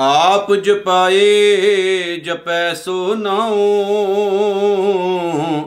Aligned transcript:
ਆਪ 0.00 0.54
ਜਪਾਏ, 0.54 1.56
ਜਪੈ 2.16 2.74
ਸੋ 2.74 3.14
ਨਾਉ। 3.14 3.56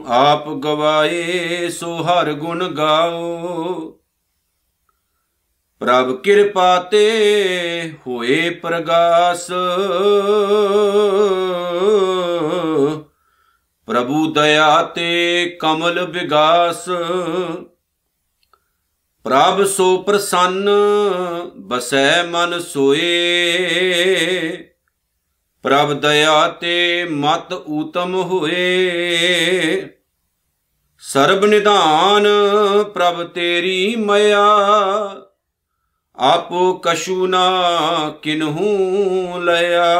ਆਪ 0.06 0.48
ਗਵਾਏ, 0.48 1.68
ਸੋ 1.68 2.02
ਹਰ 2.02 2.32
ਗੁਣ 2.32 2.68
ਗਾਓ। 2.68 3.30
ਪ੍ਰਭ 5.80 6.16
ਕਿਰਪਾ 6.16 6.78
ਤੇ 6.78 7.92
ਹੋਏ 8.06 8.50
ਪ੍ਰਗਾਸ। 8.50 9.46
ਪ੍ਰਭੂ 13.86 14.32
ਦਇਆ 14.32 14.82
ਤੇ 14.82 15.46
ਕਮਲ 15.60 16.06
ਵਿਗਾਸ 16.06 16.88
ਪ੍ਰਭ 19.24 19.64
ਸੋ 19.64 19.96
ਪ੍ਰਸੰਨ, 19.96 20.70
ਬਸੈ 21.56 22.22
ਮਨ 22.22 22.60
ਸੋਏ। 22.60 23.02
ਪ੍ਰਭ 25.62 25.92
ਦਇਆ 25.92 26.48
ਤੇ 26.48 27.06
ਮਤ 27.10 27.52
ਊਤਮ 27.52 28.14
ਹੋਏ। 28.14 29.88
ਸਰਬ 30.98 31.44
ਨਿਧਾਨ, 31.44 32.26
ਪ੍ਰਭ 32.82 33.22
ਤੇਰੀ 33.22 33.96
ਮਇਆ। 33.96 34.46
ਆਪੋ 36.16 36.72
ਕਸ਼ੂ 36.74 37.26
ਨਾ 37.26 37.50
ਕਿਨਹੂ 38.22 39.38
ਲਿਆ 39.38 39.96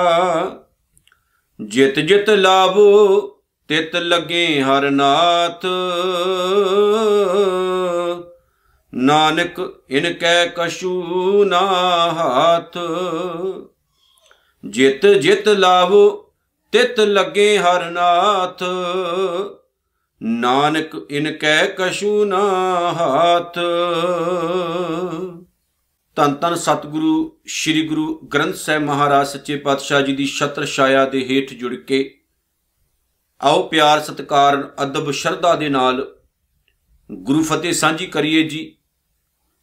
ਜਿਤ 1.61 1.99
ਜਿਤ 2.01 2.31
ਲਾਭੋ 2.31 3.21
ਤਿਤ 3.69 3.97
ਲਗੇ 3.97 4.63
ਹਰ 4.63 4.91
ਨਾਥ। 4.91 5.67
ਨਾਨਕ, 8.95 9.83
ਇਨ 9.91 10.13
ਕੈ 10.13 10.47
ਕਸ਼ੂ 10.47 11.45
ਨਾ 11.45 11.61
ਹਾਥ। 12.13 12.79
ਜਿਤ 14.65 15.07
ਜਿਤ 15.07 15.49
ਲਾਵੋ, 15.49 16.33
ਤਿਤ 16.73 17.01
ਲਗੇ 17.01 17.59
ਹਰ 17.59 17.91
ਨਾਥ। 17.91 18.63
ਨਾਨਕ, 20.23 21.07
ਇਨ 21.11 21.33
ਕੈ 21.33 21.67
ਕਸ਼ੂ 21.67 22.25
ਨਾ 22.25 22.41
ਹਾਥ। 22.93 23.59
ਤਨ 26.17 26.35
ਤਨ 26.35 26.55
ਸਤਿਗੁਰੂ, 26.55 27.41
ਸ੍ਰੀ 27.47 27.89
ਗੁਰੂ 27.89 28.21
ਗ੍ਰੰਥ 28.35 28.55
ਸਾਹਿਬ 28.55 28.83
ਮਹਾਰਾਜ, 28.83 29.27
ਸੱਚੇ 29.27 29.57
ਪਾਤਸ਼ਾਹ 29.57 30.03
ਜੀ 30.03 30.17
ਦੀ 30.17 30.27
ਛਤਰ 30.27 30.67
ਛਾਇਆ 30.67 31.05
ਦੇ 31.05 31.25
ਹੇਠ 31.25 31.55
ਜੁੜ 31.55 31.75
ਕੇ 31.75 32.21
ਆਓ 33.43 33.63
ਪਿਆਰ, 33.63 34.01
ਸਤਿਕਾਰ, 34.01 34.73
ਅਦਬ, 34.83 35.11
ਸ਼ਰਧਾ 35.11 35.55
ਦੇ 35.55 35.69
ਨਾਲ 35.69 36.17
ਗੁਰੂ 37.13 37.43
ਫਤਿਹ 37.43 37.73
ਸਾਂਝੀ 37.73 38.07
ਕਰੀਏ 38.07 38.43
ਜੀ। 38.43 38.77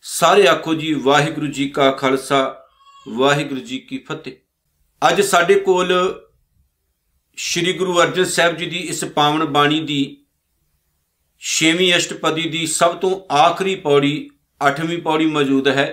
ਸਾਰੇ 0.04 0.48
ਆਖੋ 0.48 0.74
ਜੀ, 0.74 0.94
ਵਾਹਿਗੁਰੂ 0.94 1.48
ਜੀ 1.48 1.68
ਕਾ 1.70 1.92
ਖਾਲਸਾ, 1.92 2.66
ਵਾਹਿਗੁਰੂ 3.08 3.60
ਜੀ 3.60 3.80
ਕੀ 3.80 3.98
ਫਤਿਹ। 3.98 4.34
ਅੱਜ 5.02 5.22
ਸਾਡੇ 5.22 5.56
ਕੋਲ 5.60 5.92
ਸ੍ਰੀ 7.38 7.74
ਗੁਰੂ 7.74 8.00
ਅਰਜਨ 8.02 8.26
ਸਾਹਿਬ 8.26 8.56
ਜੀ 8.58 8.66
ਦੀ 8.66 8.78
ਇਸ 8.78 9.04
ਪਾਵਨ 9.16 9.46
ਬਾਣੀ 9.48 9.80
ਦੀ 9.82 10.00
6ਵੀਂ 11.42 11.92
ਅਸ਼ਟਪਦੀ 11.98 12.50
ਦੀ 12.50 12.66
ਸਭ 12.68 12.96
ਤੋਂ 12.96 13.12
ਆਖਰੀ 13.36 13.76
ਪੌੜੀ 13.76 14.14
8ਵੀਂ 14.62 14.98
ਪੌੜੀ 15.02 15.26
ਮੌਜੂਦ 15.28 15.68
ਹੈ, 15.68 15.88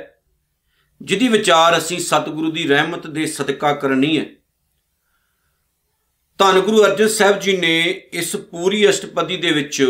ਜਿਹਦੀ 1.01 1.29
ਵਿਚਾਰ 1.29 1.79
ਅਸੀਂ 1.79 1.99
ਸਤਿਗੁਰੂ 2.01 2.51
ਦੀ 2.51 2.67
ਰਹਿਮਤ 2.69 3.07
ਦੇ 3.09 3.27
ਸਦਕਾ 3.27 3.73
ਕਰਨੀ 3.75 4.17
ਹੈ। 4.19 4.27
ਧੰਨ 6.41 6.61
ਗੁਰੂ 6.61 6.85
ਅਰਜਨ 6.85 7.09
ਸਾਹਿਬ 7.11 7.41
ਜੀ 7.41 7.57
ਨੇ 7.57 7.79
ਇਸ 8.13 8.37
ਪੂਰੀ 8.51 8.89
ਅਸ਼ਟਪਦੀ 8.89 9.37
ਦੇ 9.37 9.51
ਵਿੱਚ 9.53 9.83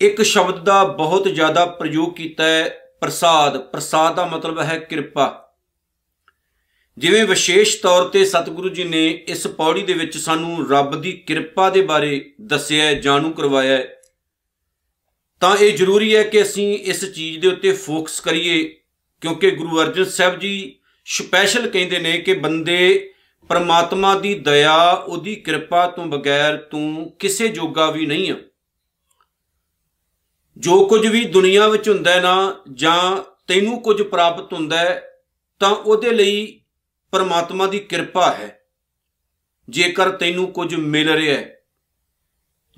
ਇੱਕ 0.00 0.22
ਸ਼ਬਦ 0.22 0.62
ਦਾ 0.64 0.82
ਬਹੁਤ 0.84 1.26
ਜ਼ਿਆਦਾ 1.28 1.64
ਪ੍ਰਯੋਗ 1.66 2.12
ਕੀਤਾ 2.14 2.44
ਹੈ, 2.44 2.68
ਪ੍ਰਸਾਦ। 3.00 3.56
ਪ੍ਰਸਾਦ 3.62 4.14
ਦਾ 4.16 4.24
ਮਤਲਬ 4.26 4.60
ਹੈ 4.60 4.78
ਕਿਰਪਾ। 4.78 5.46
ਜਿਵੇਂ 6.98 7.24
ਵਿਸ਼ੇਸ਼ 7.24 7.76
ਤੌਰ 7.80 8.08
ਤੇ 8.08 8.24
ਸਤਿਗੁਰੂ 8.24 8.68
ਜੀ 8.68 8.84
ਨੇ 8.84 9.06
ਇਸ 9.28 9.46
ਪੌੜੀ 9.46 9.82
ਦੇ 9.82 9.92
ਵਿੱਚ 9.92 10.16
ਸਾਨੂੰ 10.18 10.68
ਰੱਬ 10.70 11.00
ਦੀ 11.00 11.12
ਕਿਰਪਾ 11.26 11.68
ਦੇ 11.70 11.82
ਬਾਰੇ 11.82 12.32
ਦੱਸਿਆ 12.40 12.84
ਹੈ, 12.84 12.94
ਜਾਣੂ 12.94 13.30
ਕਰਵਾਇਆ 13.30 13.76
ਹੈ, 13.76 14.00
ਤਾਂ 15.42 15.56
ਇਹ 15.56 15.76
ਜ਼ਰੂਰੀ 15.76 16.14
ਹੈ 16.16 16.22
ਕਿ 16.22 16.42
ਅਸੀਂ 16.42 16.72
ਇਸ 16.74 17.04
ਚੀਜ਼ 17.12 17.38
ਦੇ 17.38 17.48
ਉੱਤੇ 17.48 17.72
ਫੋਕਸ 17.72 18.20
ਕਰੀਏ, 18.20 18.62
ਕਿਉਂਕਿ 19.22 19.50
ਗੁਰੂ 19.50 19.80
ਅਰਜਨ 19.82 20.04
ਸਾਹਿਬ 20.04 20.38
ਜੀ 20.38 20.76
ਸਪੈਸ਼ਲ 21.06 21.68
ਕਹਿੰਦੇ 21.68 21.98
ਨੇ 21.98 22.18
ਕਿ 22.18 22.34
ਬੰਦੇ 22.34 23.10
ਪਰਮਾਤਮਾ 23.50 24.14
ਦੀ 24.14 24.34
ਦਇਆ, 24.34 24.90
ਉਹਦੀ 24.90 25.34
ਕਿਰਪਾ 25.34 25.86
ਤੋਂ 25.86 26.06
ਬਗੈਰ 26.06 26.56
ਤੂੰ 26.56 27.16
ਕਿਸੇ 27.18 27.48
ਜੋਗਾ 27.48 27.90
ਵੀ 27.90 28.06
ਨਹੀਂ 28.06 28.30
ਆ। 28.32 28.36
ਜੋ 30.60 30.84
ਕੁਝ 30.86 31.06
ਵੀ 31.06 31.24
ਦੁਨੀਆ 31.24 31.68
ਵਿੱਚ 31.68 31.88
ਹੁੰਦਾ 31.88 32.10
ਹੈ 32.10 32.20
ਨਾ, 32.20 32.64
ਜਾਂ 32.72 33.22
ਤੈਨੂੰ 33.46 33.80
ਕੁਝ 33.82 34.00
ਪ੍ਰਾਪਤ 34.02 34.52
ਹੁੰਦਾ 34.52 34.78
ਹੈ, 34.78 35.02
ਤਾਂ 35.60 35.70
ਉਹਦੇ 35.70 36.10
ਲਈ 36.10 36.60
ਪਰਮਾਤਮਾ 37.12 37.66
ਦੀ 37.66 37.78
ਕਿਰਪਾ 37.78 38.30
ਹੈ। 38.30 38.58
ਜੇਕਰ 39.68 40.10
ਤੈਨੂੰ 40.10 40.46
ਕੁਝ 40.52 40.74
ਮਿਲ 40.74 41.10
ਰਿਹਾ 41.10 41.36
ਹੈ, 41.36 41.56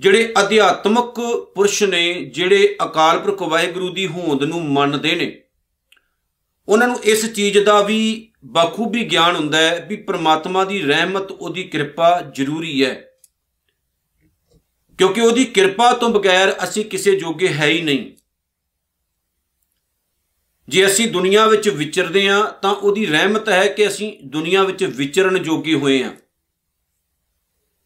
ਜਿਹੜੇ 0.00 0.32
ਅਧਿਆਤਮਕ 0.41 1.20
ਪੁਰਸ਼ 1.54 1.82
ਨੇ, 1.82 2.12
ਜਿਹੜੇ 2.25 2.76
ਅਕਾਲ 2.84 3.19
ਪੁਰਖ 3.19 3.43
ਵਾਹਿਗੁਰੂ 3.43 3.88
ਦੀ 3.88 4.06
ਹੋਂਦ 4.06 4.44
ਨੂੰ 4.44 4.64
ਮੰਨਦੇ 4.64 5.14
ਨੇ, 5.14 5.43
ਉਹਨਾਂ 6.69 6.88
ਨੂੰ 6.88 6.99
ਇਸ 7.04 7.32
ਚੀਜ਼ 7.32 7.59
ਦਾ 7.59 7.81
ਵੀ 7.82 8.28
ਬਖੂਬੀ 8.44 9.04
ਗਿਆਨ 9.04 9.37
ਹੁੰਦਾ 9.37 9.59
ਹੈ 9.59 9.87
ਵੀ 9.88 9.97
ਪ੍ਰਮਾਤਮਾ 9.97 10.64
ਦੀ 10.64 10.82
ਰਹਿਮਤ, 10.82 11.31
ਉਹਦੀ 11.31 11.62
ਕਿਰਪਾ 11.64 12.20
ਜ਼ਰੂਰੀ 12.34 12.84
ਹੈ। 12.84 13.12
ਕਿਉਂਕਿ 15.02 15.20
ਉਹਦੀ 15.20 15.44
ਕਿਰਪਾ 15.44 15.92
ਤੋਂ 15.92 16.10
ਬਗੈਰ 16.10 16.56
ਅਸੀਂ 16.64 16.84
ਕਿਸੇ 16.84 17.18
ਜੋਗੇ 17.18 17.48
ਹੈ 17.48 17.66
ਹੀ 17.66 17.80
ਨਹੀਂ। 17.80 18.12
ਜੇ 20.68 20.86
ਅਸੀਂ 20.86 21.10
ਦੁਨੀਆ 21.10 21.46
ਵਿੱਚ 21.46 21.68
ਵਿਚਰਦੇ 21.68 22.28
ਹਾਂ, 22.28 22.52
ਤਾਂ 22.52 22.74
ਉਹਦੀ 22.74 23.06
ਰਹਿਮਤ 23.06 23.48
ਹੈ 23.48 23.66
ਕਿ 23.66 23.88
ਅਸੀਂ 23.88 24.18
ਦੁਨੀਆ 24.24 24.62
ਵਿੱਚ 24.62 24.84
ਵਿਚਰਨ 24.84 25.42
ਜੋਗੇ 25.42 25.74
ਹੋਏ 25.74 26.04
ਹਾਂ। 26.04 26.12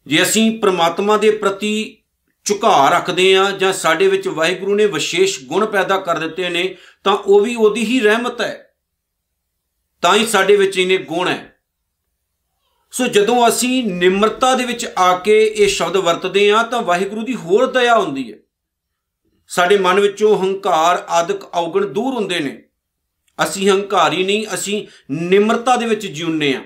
ਜੇ 0.07 0.23
ਅਸੀਂ 0.23 0.59
ਪ੍ਰਮਾਤਮਾ 0.59 1.17
ਦੇ 1.17 1.31
ਪ੍ਰਤੀ 1.31 1.97
ਝੁਕਾਅ 2.43 2.89
ਰੱਖਦੇ 2.89 3.37
ਹਾਂ 3.37 3.51
ਜਾਂ 3.51 3.73
ਸਾਡੇ 3.73 4.07
ਵਿੱਚ 4.07 4.27
ਵਾਹਿਗੁਰੂ 4.27 4.75
ਨੇ 4.75 4.85
ਵਿਸ਼ੇਸ਼ 4.85 5.45
ਗੁਣ 5.45 5.65
ਪੈਦਾ 5.65 5.99
ਕਰ 5.99 6.19
ਦਿੱਤੇ 6.19 6.49
ਨੇ, 6.49 6.77
ਤਾਂ 7.03 7.13
ਉਹ 7.13 7.39
ਵੀ 7.39 7.55
ਉਹਦੀ 7.55 7.85
ਹੀ 7.85 7.99
ਰਹਿਮਤ 7.99 8.41
ਹੈ। 8.41 8.75
ਤਾਂ 10.01 10.15
ਹੀ 10.15 10.27
ਸਾਡੇ 10.27 10.55
ਵਿੱਚ 10.55 10.77
ਇਹਨੇ 10.77 10.97
ਗੁਣ 10.97 11.27
ਹੈ। 11.27 11.56
ਸੋ 12.91 13.07
ਜਦੋਂ 13.07 13.47
ਅਸੀਂ 13.47 13.83
ਨਿਮਰਤਾ 13.83 14.55
ਦੇ 14.55 14.65
ਵਿੱਚ 14.65 14.85
ਆ 14.97 15.17
ਕੇ 15.17 15.45
ਇਹ 15.45 15.67
ਸ਼ਬਦ 15.67 15.97
ਵਰਤਦੇ 15.97 16.51
ਹਾਂ, 16.51 16.63
ਤਾਂ 16.63 16.81
ਵਾਹਿਗੁਰੂ 16.81 17.21
ਦੀ 17.21 17.35
ਹੋਰ 17.35 17.65
ਦਇਆ 17.65 17.97
ਹੁੰਦੀ 17.97 18.33
ਹੈ। 18.33 18.37
ਸਾਡੇ 19.47 19.77
ਮਨ 19.77 19.99
ਵਿੱਚੋਂ 19.99 20.37
ਹੰਕਾਰ, 20.37 21.05
ਆਦਿਕ, 21.09 21.43
ਔਗਣ 21.43 21.85
ਦੂਰ 21.85 22.13
ਹੁੰਦੇ 22.13 22.39
ਨੇ। 22.39 22.63
ਅਸੀਂ 23.43 23.69
ਹੰਕਾਰੀ 23.69 24.23
ਨਹੀਂ, 24.23 24.45
ਅਸੀਂ 24.53 24.87
ਨਿਮਰਤਾ 25.11 25.75
ਦੇ 25.75 25.85
ਵਿੱਚ 25.85 26.07
ਜਿਉਂਦੇ 26.07 26.53
ਆ 26.55 26.63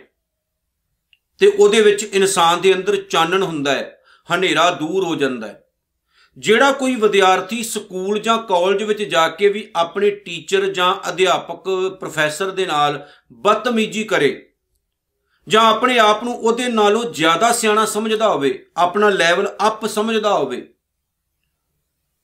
ਤੇ 1.39 1.47
ਉਹਦੇ 1.47 1.81
ਵਿੱਚ 1.81 2.03
ਇਨਸਾਨ 2.03 2.61
ਦੇ 2.61 2.73
ਅੰਦਰ 2.73 2.95
ਚਾਨਣ 2.95 3.43
ਹੁੰਦਾ 3.43 3.71
ਹੈ, 3.71 4.01
ਹਨੇਰਾ 4.35 4.71
ਦੂਰ 4.71 5.03
ਹੋ 5.03 5.15
ਜਾਂਦਾ 5.15 5.47
ਹੈ। 5.47 5.63
ਜਿਹੜਾ 6.37 6.71
ਕੋਈ 6.71 6.95
ਵਿਦਿਆਰਥੀ 6.95 7.63
ਸਕੂਲ 7.63 8.19
ਜਾਂ 8.19 8.37
ਕਾਲਜ 8.37 8.83
ਵਿੱਚ 8.83 9.03
ਜਾ 9.03 9.27
ਕੇ 9.27 9.49
ਵੀ 9.49 9.71
ਆਪਣੇ 9.75 10.09
ਟੀਚਰ 10.09 10.65
ਜਾਂ 10.65 11.09
ਅਧਿਆਪਕ, 11.09 11.97
ਪ੍ਰੋਫੈਸਰ 11.99 12.51
ਦੇ 12.51 12.65
ਨਾਲ 12.65 13.07
ਬਦਤਮੀਜ਼ੀ 13.33 14.03
ਕਰੇ 14.03 14.50
ਜਾਂ 15.47 15.65
ਆਪਣੇ 15.65 15.99
ਆਪ 15.99 16.23
ਨੂੰ 16.23 16.37
ਉਹਦੇ 16.37 16.67
ਨਾਲੋਂ 16.67 17.05
ਜ਼ਿਆਦਾ 17.05 17.51
ਸਿਆਣਾ 17.51 17.85
ਸਮਝਦਾ 17.85 18.29
ਹੋਵੇ, 18.29 18.69
ਆਪਣਾ 18.77 19.09
ਲੈਵਲ 19.09 19.55
ਅਪ 19.67 19.85
ਸਮਝਦਾ 19.85 20.33
ਹੋਵੇ, 20.33 20.73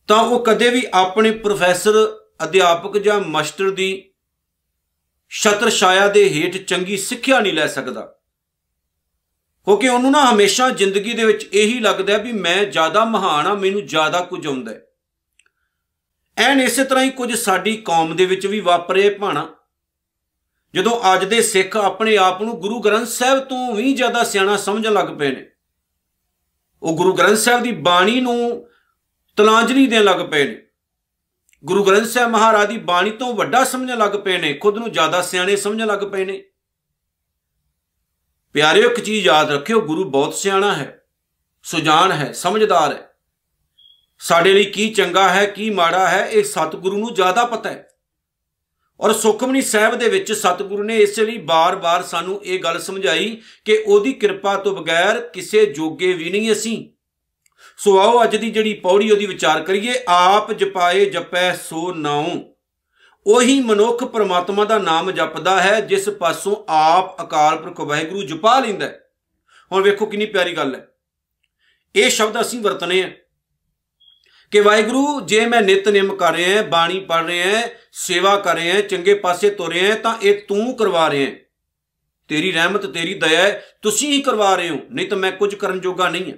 ਤਾਂ 0.08 0.18
ਉਹ 0.18 0.46
ਕਦੇ 0.46 0.70
ਵੀ 0.70 0.88
ਆਪਣੇ 0.94 1.32
ਪ੍ਰੋਫੈਸਰ 1.32 2.20
ਅਧਿਆਪਕ 2.44 2.98
ਜਾਂ 2.98 3.20
ਮਾਸਟਰ 3.20 3.72
ਦੀ 3.72 4.12
ਛਤਰ 5.30 5.70
ਛਾਇਆ 5.70 6.08
ਦੇ 6.08 6.30
ਹੇਠ 6.30 6.58
ਚੰਗੀ 6.58 6.98
ਸਿੱਖਿਆ 6.98 7.40
ਨਹੀਂ 7.40 7.54
ਲੈ 7.54 7.68
ਸਕਦਾ। 7.68 8.02
ਕਿਉਂਕਿ 9.66 9.90
ਉਹਨੂੰ 9.90 10.12
ਨਾ 10.12 10.32
ਹਮੇਸ਼ਾ 10.32 10.70
ਜ਼ਿੰਦਗੀ 10.70 11.14
ਦੇ 11.14 11.26
ਵਿੱਚ 11.26 11.50
ਇਹੀ 11.54 11.80
ਲੱਗਦਾ 11.80 12.18
ਵੀ 12.18 12.32
ਮੈਂ 12.32 12.66
ਜ਼ਿਆਦਾ 12.66 13.06
ਮਹਾਨ 13.06 13.48
ਆ, 13.48 13.54
ਮੈਨੂੰ 13.54 13.86
ਜ਼ਿਆਦਾ 13.86 14.22
ਕੁਝ 14.22 14.48
ਆਉਂਦਾ 14.48 14.72
ਹੈ। 14.72 14.88
ਐਨ 16.38 16.62
ਇਸੇ 16.62 16.84
ਤਰ੍ਹਾਂ 16.84 17.04
ਹੀ 17.04 17.10
ਕੁਝ 17.10 17.36
ਸਾਡੀ 17.36 17.78
ਕੌਮ 17.78 18.16
ਦੇ 18.16 18.26
ਵਿੱਚ 18.26 18.48
ਵੀ 18.48 18.60
ਵਾਪਰੇ 18.60 19.10
ਭਾਣਾ। 19.10 19.57
ਜਦੋਂ 20.78 21.00
ਅੱਜ 21.14 21.24
ਦੇ 21.26 21.42
ਸਿੱਖ 21.42 21.76
ਆਪਣੇ 21.78 22.16
ਆਪ 22.18 22.42
ਨੂੰ 22.42 22.60
ਗੁਰੂ 22.60 22.80
ਗ੍ਰੰਥ 22.80 23.08
ਸਾਹਿਬ 23.08 23.40
ਤੋਂ 23.40 23.76
ਵੀ 23.76 23.94
ਜ਼ਿਆਦਾ 23.94 24.24
ਸਿਆਣਾ 24.24 24.58
ਸਮਝਣ 24.58 24.94
ਲੱਗ 24.94 25.08
ਪਏ 25.20 25.30
ਨੇ, 25.32 25.46
ਉਹ 26.84 26.98
ਗੁਰੂ 26.98 27.14
ਗ੍ਰੰਥ 27.14 27.38
ਸਾਹਿਬ 27.38 27.64
ਦੀ 27.64 27.72
ਬਾਣੀ 27.72 28.20
ਨੂੰ 28.22 28.68
ਤਲਾਂਜਲੀ 29.38 29.88
ਦੇਣ 29.88 30.04
ਲੱਗ 30.04 30.26
ਪਏ 30.32 30.44
ਨੇ, 30.48 30.62
ਗੁਰੂ 31.64 31.84
ਗ੍ਰੰਥ 31.84 32.08
ਸਾਹਿਬ 32.08 32.30
ਮਹਾਰਾਜ 32.30 32.68
ਦੀ 32.70 32.78
ਬਾਣੀ 32.78 33.12
ਤੋਂ 33.12 33.34
ਵੱਡਾ 33.34 33.64
ਸਮਝਣ 33.64 33.98
ਲੱਗ 33.98 34.12
ਪਏ 34.12 34.38
ਨੇ, 34.38 34.54
ਖੁਦ 34.54 34.78
ਨੂੰ 34.78 34.92
ਜ਼ਿਆਦਾ 34.92 35.22
ਸਿਆਣੇ 35.22 35.56
ਸਮਝਣ 35.56 35.88
ਲੱਗ 35.88 36.00
ਪਏ 36.00 36.26
ਨੇ। 36.26 36.44
ਪਿਆਰਿਓ, 38.56 38.90
ਇੱਕ 38.90 39.00
ਚੀਜ਼ 39.00 39.26
ਯਾਦ 39.28 39.52
ਰੱਖਿਓ, 39.52 39.82
ਗੁਰੂ 39.82 40.10
ਬਹੁਤ 40.12 40.34
ਸਿਆਣਾ 40.34 40.74
ਹੈ, 40.74 41.02
ਸੁਜਾਨ 41.64 42.12
ਹੈ, 42.12 42.32
ਸਮਝਦਾਰ 42.34 42.94
ਹੈ। 42.94 43.10
ਸਾਡੇ 44.20 44.54
ਲਈ 44.54 44.66
ਕੀ 44.66 44.90
ਚੰਗਾ 44.94 45.30
ਹੈ, 45.30 45.46
ਕੀ 45.46 45.70
ਮਾੜਾ 45.70 46.08
ਹੈ, 46.08 46.26
ਇਹ 46.26 46.44
ਸਤਿਗੁਰੂ 46.44 46.98
ਨੂੰ 46.98 47.14
ਜ਼ਿਆਦਾ 47.14 47.46
ਪਤਾ 47.46 47.70
ਹੈ। 47.70 47.87
ਔਰ 49.00 49.14
ਸੁਖਮਨੀ 49.14 49.62
ਸਾਹਿਬ 49.62 49.96
ਦੇ 49.96 50.10
ਵਿੱਚ 50.10 50.32
ਸਤਿਗੁਰੂ 50.32 50.84
ਨੇ 50.84 50.98
ਇਸ 50.98 51.20
ਲਈ 51.20 51.38
ਬਾਰ-ਬਾਰ 51.38 52.04
ਸਾਨੂੰ 52.04 52.42
ਇਹ 52.44 52.60
ਗੱਲ 52.60 52.80
ਸਮਝਾਈ 52.80 53.42
ਕਿ 53.66 53.84
ਉਹਦੀ 53.88 54.14
ਕਿਰਪਾ 54.14 54.56
ਤੋਂ 54.56 54.76
ਬਗੈਰ 54.76 55.20
ਕਿਸੇ 55.20 55.66
ਜੋਗੇ 55.66 56.14
ਵੀ 56.14 56.30
ਨਹੀਂ 56.30 56.52
ਅਸੀਂ। 56.52 56.90
ਸੋ 57.78 58.00
ਆਓ 58.00 58.24
ਅੱਜ 58.24 58.36
ਦੀ 58.36 58.52
ਜਿਹੜੀ 58.52 58.74
ਪੌੜੀ 58.74 59.12
ਉਹਦੀ 59.12 59.26
ਵਿਚਾਰ 59.26 59.64
ਕਰੀਏ, 59.64 59.94
ਆਪ 60.08 60.52
ਜਪਾਏ 60.52 61.06
ਜਪੈ 61.06 61.56
ਸੋ 61.56 61.94
ਨਾਉ। 61.94 62.42
ਉਹੀ 63.28 63.60
ਮਨੁੱਖ 63.60 64.04
ਪ੍ਰਮਾਤਮਾ 64.04 64.66
ਦਾ 64.66 64.78
ਨਾਮ 64.78 65.12
ਜਪਦਾ 65.12 65.62
ਹੈ, 65.62 65.82
ਜਿਸ 65.82 66.10
ਪਾਸੋਂ 66.10 66.56
ਆਪ 66.70 67.22
ਅਕਾਲ 67.22 67.58
ਪੁਰਖ 67.58 67.80
ਵਾਹਿਗੁਰੂ 67.80 68.24
ਜਪਾ 68.24 68.60
ਲੈਂਦਾ 68.60 68.92
ਹੁਣ 69.72 69.84
ਵੇਖੋ 69.84 70.06
ਕਿੰਨੀ 70.06 70.26
ਪਿਆਰੀ 70.26 70.54
ਗੱਲ 70.54 70.76
ਹੈ। 70.76 70.88
ਇਹ 71.96 72.10
ਸ਼ਬਦ 72.10 72.42
ਅਸੀਂ 72.42 72.60
ਵਰਤਨੇ 72.60 73.04
ਆ। 73.04 73.12
ਕਿ 74.52 74.60
ਵਾਹਿਗੁਰੂ, 74.60 75.22
ਜੇ 75.22 75.46
ਮੈਂ 75.46 75.62
ਨਿਤਨੇਮ 75.62 76.16
ਕਰ 76.16 76.34
ਰਿਹਾ 76.34 76.58
ਹਾਂ, 76.58 76.64
ਬਾਣੀ 76.64 77.00
ਪੜ 77.00 77.26
ਰਿਹਾ 77.26 77.60
ਹਾਂ, 77.60 77.68
ਸੇਵਾ 77.92 78.36
ਕਰ 78.38 78.56
ਰਿਹਾ 78.56 78.76
ਹਾਂ, 78.76 78.82
ਚੰਗੇ 78.82 79.14
ਪਾਸੇ 79.14 79.50
ਤੁਰ 79.50 79.74
ਰਿਹਾ 79.74 79.90
ਹਾਂ, 79.90 79.96
ਤਾਂ 79.96 80.18
ਇਹ 80.22 80.42
ਤੂੰ 80.48 80.78
ਕਰਵਾ 80.78 81.10
ਰਿਹਾ 81.10 81.30
ਹੈ। 81.30 81.36
ਤੇਰੀ 82.28 82.52
ਰਹਿਮਤ, 82.52 82.86
ਤੇਰੀ 82.86 83.14
ਦਇਆ 83.14 83.42
ਹੈ, 83.42 83.66
ਤੁਸੀਂ 83.82 84.12
ਹੀ 84.12 84.22
ਕਰਵਾ 84.22 84.56
ਰਹੇ 84.56 84.70
ਹੋ, 84.70 84.80
ਨਹੀਂ 84.92 85.08
ਤਾਂ 85.08 85.18
ਮੈਂ 85.18 85.32
ਕੁਝ 85.32 85.56
ਕਰਨ 85.56 85.82
ਜੋਗਾ 85.82 86.10
ਨਹੀਂ 86.10 86.32
ਹਾਂ। 86.32 86.38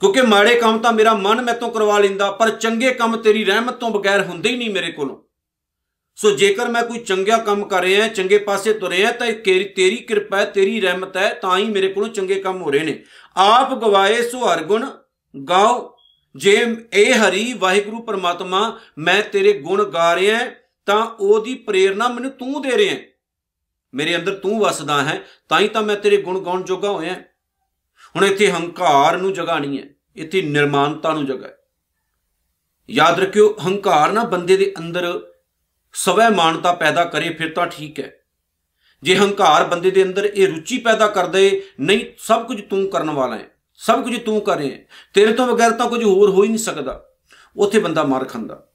ਕਿਉਂਕਿ 0.00 0.22
ਮਾੜੇ 0.22 0.54
ਕੰਮ 0.54 0.78
ਤਾਂ 0.78 0.92
ਮੇਰਾ 0.92 1.14
ਮਨ 1.14 1.42
ਮੈਤੋਂ 1.42 1.70
ਕਰਵਾ 1.70 1.98
ਲੈਂਦਾ, 1.98 2.30
ਪਰ 2.30 2.50
ਚੰਗੇ 2.50 2.94
ਕੰਮ 2.94 3.16
ਤੇਰੀ 3.16 3.44
ਰਹਿਮਤ 3.44 3.74
ਤੋਂ 3.74 3.90
ਬਗੈਰ 3.90 4.22
ਹੁੰਦੇ 4.22 4.48
ਹੀ 4.48 4.56
ਨਹੀਂ 4.56 4.70
ਮੇਰੇ 4.70 4.92
ਕੋਲੋਂ। 4.92 5.16
ਸੋ 6.16 6.30
ਜੇਕਰ 6.30 6.68
ਮੈਂ 6.68 6.82
ਕੋਈ 6.82 6.98
ਚੰਗਾ 6.98 7.38
ਕੰਮ 7.38 7.64
ਕਰ 7.64 7.82
ਰਿਹਾ 7.82 8.08
ਚੰਗੇ 8.08 8.38
ਪਾਸੇ 8.38 8.72
ਤੁਰਿਆ 8.72 9.10
ਤਾਂ 9.10 9.26
ਇਹ 9.26 9.34
ਤੇਰੀ 9.64 9.96
ਕਿਰਪਾ 9.96 10.38
ਹੈ, 10.38 10.44
ਤੇਰੀ 10.44 10.80
ਰਹਿਮਤ 10.80 11.16
ਹੈ, 11.16 11.34
ਤਾਂ 11.34 11.58
ਹੀ 11.58 11.64
ਮੇਰੇ 11.64 11.88
ਕੋਲੋਂ 11.88 12.08
ਚੰਗੇ 12.08 12.34
ਕੰਮ 12.34 12.62
ਹੋ 12.62 12.70
ਰਹੇ 12.70 12.82
ਨੇ। 12.82 13.02
ਆਪ 13.36 13.74
ਗਵਾਏ 13.74 14.22
ਸੋ 14.22 14.52
ਹਰ 14.52 14.62
ਗੁਣ, 14.62 14.90
ਗਾਓ 15.48 15.91
ਜੇ 16.36 16.66
ਇਹ 16.92 17.14
ਹਰੀ 17.14 17.52
ਵਾਹਿਗੁਰੂ 17.52 18.02
ਪਰਮਾਤਮਾ 18.02 18.80
ਮੈਂ 18.98 19.22
ਤੇਰੇ 19.22 19.52
ਗੁਣ 19.52 19.84
ਗਾ 19.84 20.16
ਰਿਹਾ 20.16 20.38
ਤਾਂ 20.86 21.06
ਉਹਦੀ 21.06 21.54
ਪ੍ਰੇਰਣਾ 21.54 22.08
ਮੈਨੂੰ 22.08 22.30
ਤੂੰ 22.30 22.62
ਦੇ 22.62 22.76
ਰਿਹਾ 22.76 22.96
ਮੇਰੇ 23.94 24.16
ਅੰਦਰ 24.16 24.34
ਤੂੰ 24.34 24.60
ਵਸਦਾ 24.60 25.02
ਹੈ 25.02 25.24
ਤਾਂ 25.48 25.60
ਹੀ 25.60 25.68
ਤਾਂ 25.68 25.82
ਮੈਂ 25.82 25.96
ਤੇਰੇ 25.96 26.16
ਗੁਣ 26.16 26.44
ਗਾਉਣ 26.44 26.62
ਜੋਗਾ 26.62 26.90
ਹੋਇਆ 26.90 27.14
ਹੁਣ 28.16 28.24
ਇੱਥੇ 28.24 28.50
ਹੰਕਾਰ 28.50 29.18
ਨੂੰ 29.18 29.32
ਜਗ੍ਹਾ 29.32 29.58
ਨਹੀਂ 29.58 29.78
ਹੈ, 29.78 29.84
ਇੱਥੇ 30.16 30.42
ਨਿਰਮਾਨਤਾ 30.42 31.12
ਨੂੰ 31.12 31.26
ਜਗ੍ਹਾ 31.26 31.48
ਹੈ। 31.48 31.58
ਯਾਦ 32.90 33.20
ਰੱਖਿਓ, 33.20 33.56
ਹੰਕਾਰ 33.66 34.12
ਨਾ 34.12 34.24
ਬੰਦੇ 34.24 34.56
ਦੇ 34.56 34.74
ਅੰਦਰ 34.78 35.32
ਸਵੈ 35.92 36.30
ਮਾਨਤਾ 36.30 36.72
ਪੈਦਾ 36.72 37.04
ਕਰੇ, 37.04 37.30
ਫਿਰ 37.30 37.52
ਤਾਂ 37.52 37.66
ਠੀਕ 37.66 38.00
ਹੈ। 38.00 38.12
ਜੇ 39.02 39.16
ਹੰਕਾਰ 39.16 39.64
ਬੰਦੇ 39.64 39.90
ਦੇ 39.90 40.02
ਅੰਦਰ 40.02 40.24
ਇਹ 40.24 40.48
ਰੁਚੀ 40.48 40.78
ਪੈਦਾ 40.78 41.06
ਕਰ 41.06 41.26
ਦੇ 41.26 41.66
ਨਹੀਂ, 41.80 42.06
ਸਭ 42.18 42.46
ਕੁਝ 42.46 42.60
ਤੂੰ 42.60 42.90
ਕਰਨ 42.90 43.10
ਵਾਲਾ 43.10 43.36
ਹੈ। 43.36 43.51
ਸਭ 43.74 44.04
ਕੁਝ 44.04 44.20
ਤੂੰ 44.20 44.40
ਕਰ 44.40 44.56
ਰਿਹਾ 44.56 44.78
ਤੇਰੇ 45.14 45.32
ਤੋਂ 45.32 45.46
ਬਗੈਰ 45.46 45.70
ਤਾਂ 45.70 45.88
ਕੁਝ 45.88 46.04
ਹੋਰ 46.04 46.30
ਹੋ 46.30 46.42
ਹੀ 46.42 46.48
ਨਹੀਂ 46.48 46.58
ਸਕਦਾ। 46.58 47.08
ਉੱਥੇ 47.56 47.78
ਬੰਦਾ 47.78 48.02
ਮਾਰ 48.02 48.24
ਖਾਂਦਾ। 48.24 48.68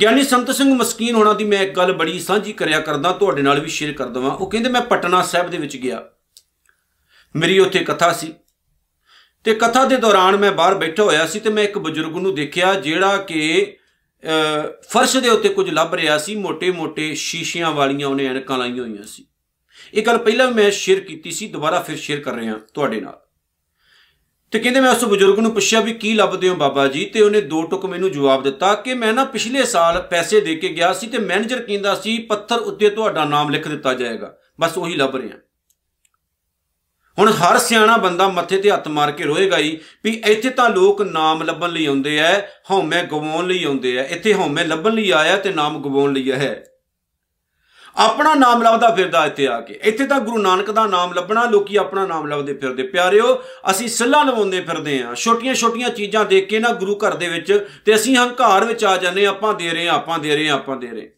ਗਿਆਨੀ 0.00 0.22
ਸੰਤ 0.22 0.50
ਸਿੰਘ 0.50 0.74
ਮਸਕੀਨ 0.74 1.14
ਹੋਣਾ 1.14 1.32
ਦੀ 1.32 1.44
ਮੈਂ 1.44 1.58
ਇੱਕ 1.58 1.76
ਗੱਲ 1.76 1.92
ਬੜੀ 1.92 2.20
ਸਾਂਝੀ 2.20 2.52
ਕਰਿਆ 2.52 2.80
ਕਰਦਾ, 2.80 3.12
ਤੁਹਾਡੇ 3.12 3.42
ਨਾਲ 3.42 3.60
ਵੀ 3.60 3.68
ਸ਼ੇਅਰ 3.68 3.92
ਕਰ 3.92 4.06
ਦਵਾਂ। 4.06 4.30
ਉਹ 4.30 4.50
ਕਹਿੰਦੇ, 4.50 4.68
ਮੈਂ 4.68 4.80
ਪਟਨਾ 4.80 5.22
ਸਾਹਿਬ 5.22 5.50
ਦੇ 5.50 5.58
ਵਿੱਚ 5.58 5.76
ਗਿਆ। 5.76 6.06
ਮੇਰੀ 7.36 7.58
ਉੱਥੇ 7.58 7.78
ਕਥਾ 7.78 8.12
ਸੀ। 8.12 8.34
ਤੇ 9.44 9.54
ਕਥਾ 9.54 9.84
ਦੇ 9.84 9.96
ਦੌਰਾਨ 9.96 10.36
ਮੈਂ 10.36 10.52
ਬਾਹਰ 10.52 10.74
ਬੈਠਾ 10.74 11.02
ਹੋਇਆ 11.02 11.26
ਸੀ 11.26 11.40
ਤੇ 11.40 11.50
ਮੈਂ 11.50 11.64
ਇੱਕ 11.64 11.78
ਬਜ਼ੁਰਗ 11.78 12.16
ਨੂੰ 12.16 12.34
ਦੇਖਿਆ 12.34 12.74
ਜਿਹੜਾ 12.74 13.16
ਕਿ 13.16 13.76
ਫਰਸ਼ 14.82 15.16
ਦੇ 15.16 15.28
ਉੱਤੇ 15.28 15.48
ਕੁਝ 15.48 15.70
ਲੱਭ 15.70 15.94
ਰਿਹਾ 15.94 16.18
ਸੀ। 16.18 16.36
ਮੋٹے-ਮੋٹے 16.36 17.14
ਸ਼ੀਸ਼ਿਆਂ 17.14 17.70
ਵਾਲੀਆਂ 17.70 18.08
ਉਹਨੇ 18.08 18.26
ਐਨਕਾਂ 18.26 18.58
ਲਾਈਆਂ 18.58 18.82
ਹੋਈਆਂ 18.82 19.02
ਸੀ। 19.02 19.26
ਇਹ 19.94 20.02
ਗੱਲ 20.02 20.18
ਪਹਿਲਾਂ 20.18 20.50
ਮੈਂ 20.50 20.70
ਸ਼ੇਅਰ 20.70 21.00
ਕੀਤੀ 21.00 21.30
ਸੀ, 21.30 21.48
ਦੁਬਾਰਾ 21.48 21.80
ਫਿਰ 21.80 21.96
ਸ਼ੇਅਰ 21.96 22.20
ਕਰ 22.20 22.32
ਰਿਹਾ 22.32 22.54
ਤੁਹਾਡੇ 22.74 23.00
ਨਾਲ। 23.00 23.20
ਤੇ 24.54 24.60
ਕਹਿੰਦੇ 24.60 24.80
ਮੈਂ 24.80 24.90
ਉਸ 24.90 25.04
ਬਜ਼ੁਰਗ 25.04 25.38
ਨੂੰ 25.38 25.50
ਪੁੱਛਿਆ 25.50 25.80
ਵੀ 25.80 25.92
ਕੀ 25.92 26.14
ਲੱਭਦੇ 26.14 26.48
ਹੋ 26.48 26.54
ਬਾਬਾ 26.54 26.86
ਜੀ? 26.86 27.04
ਤੇ 27.04 27.20
ਉਹਨੇ 27.20 27.40
ਦੋ 27.40 27.62
ਟੁਕ 27.62 27.86
ਮੈਨੂੰ 27.86 28.12
ਜਵਾਬ 28.12 28.42
ਦਿੱਤਾ 28.42 28.74
ਕਿ 28.74 28.94
ਮੈਂ 28.94 29.12
ਨਾ 29.12 29.24
ਪਿਛਲੇ 29.24 29.64
ਸਾਲ 29.64 30.02
ਪੈਸੇ 30.02 30.40
ਦੇ 30.40 30.54
ਕੇ 30.54 30.68
ਗਿਆ 30.68 30.92
ਸੀ 30.92 31.06
ਤੇ 31.06 31.18
ਮੈਨੇਜਰ 31.18 31.62
ਕਹਿੰਦਾ 31.62 31.94
ਸੀ, 31.94 32.18
ਪੱਥਰ 32.18 32.56
ਉੱਤੇ 32.56 32.90
ਤੁਹਾਡਾ 32.90 33.24
ਨਾਮ 33.24 33.50
ਲਿਖ 33.50 33.68
ਦਿੱਤਾ 33.68 33.94
ਜਾਏਗਾ। 33.94 34.36
ਬਸ 34.60 34.78
ਉਹੀ 34.78 34.94
ਲੱਭ 34.94 35.16
ਰਿਹਾ। 35.16 35.38
ਹੁਣ 37.18 37.30
ਹਰ 37.30 37.58
ਸਿਆਣਾ 37.58 37.96
ਬੰਦਾ 37.96 38.28
ਮੱਥੇ 38.28 38.58
ਤੇ 38.58 38.70
ਹੱਥ 38.70 38.88
ਮਾਰ 38.88 39.12
ਕੇ 39.12 39.24
ਰੋਏਗਾ 39.24 39.58
ਹੀ 39.58 39.80
ਵੀ 40.04 40.22
ਇੱਥੇ 40.26 40.50
ਤਾਂ 40.50 40.70
ਲੋਕ 40.70 41.02
ਨਾਮ 41.02 41.42
ਲੱਭਣ 41.42 41.70
ਲਈ 41.70 41.86
ਆਉਂਦੇ 41.86 42.16
ਐ, 42.18 42.40
ਹਉਮੈ 42.40 43.02
ਗਵਾਉਣ 43.02 43.46
ਲਈ 43.46 43.64
ਆਉਂਦੇ 43.64 43.96
ਐ। 43.96 44.04
ਇੱਥੇ 44.04 44.34
ਹਉਮੈ 44.34 44.64
ਲੱਭਣ 44.64 44.92
ਲਈ 44.92 45.10
ਆਇਆ 45.10 45.36
ਤੇ 45.36 45.50
ਨਾਮ 45.50 45.82
ਗਵਾਉਣ 45.82 46.12
ਲਈ 46.12 46.32
ਹੈ। 46.32 46.64
ਆਪਣਾ 47.96 48.34
ਨਾਮ 48.34 48.62
ਲੱਭਦਾ 48.62 48.90
ਫਿਰਦਾ 48.94 49.24
ਇੱਥੇ 49.26 49.46
ਆ 49.48 49.60
ਕੇ। 49.60 49.78
ਇੱਥੇ 49.82 50.06
ਤਾਂ 50.06 50.20
ਗੁਰੂ 50.20 50.38
ਨਾਨਕ 50.38 50.70
ਦਾ 50.70 50.86
ਨਾਮ 50.86 51.12
ਲੱਭਣਾ, 51.12 51.44
ਲੋਕੀ 51.44 51.76
ਆਪਣਾ 51.76 52.06
ਨਾਮ 52.06 52.26
ਲੱਭਦੇ 52.26 52.54
ਫਿਰਦੇ। 52.54 52.82
ਪਿਆਰਿਓ, 52.82 53.42
ਅਸੀਂ 53.70 53.88
ਸੱਲਾ 53.88 54.22
ਲਵਾਉਂਦੇ 54.22 54.60
ਫਿਰਦੇ 54.60 55.02
ਆ 55.02 55.14
ਛੋਟੀਆਂ 55.14 55.54
ਛੋਟੀਆਂ 55.54 55.90
ਚੀਜ਼ਾਂ 55.90 56.24
ਦੇਖ 56.24 56.48
ਕੇ 56.48 56.58
ਨਾ 56.58 56.72
ਗੁਰੂ 56.72 56.96
ਘਰ 56.96 57.14
ਦੇ 57.14 57.28
ਵਿੱਚ 57.28 57.68
ਤੇ 57.84 57.94
ਅਸੀਂ 57.94 58.16
ਹੰਕਾਰ 58.16 58.64
ਵਿੱਚ 58.64 58.84
ਆ 58.84 58.96
ਜਾਂਦੇ 58.96 59.26
ਆਪਾਂ 59.26 59.54
ਦੇ 59.54 59.70
ਰਹੇ 59.70 59.88
ਆ 59.88 59.92
ਆਪਾਂ 59.92 60.18
ਦੇ 60.18 60.36
ਰਹੇ 60.36 60.48
ਆ 60.48 60.54
ਆਪਾਂ 60.54 60.76
ਦੇ 60.76 60.86
ਰਹੇ 60.86 61.10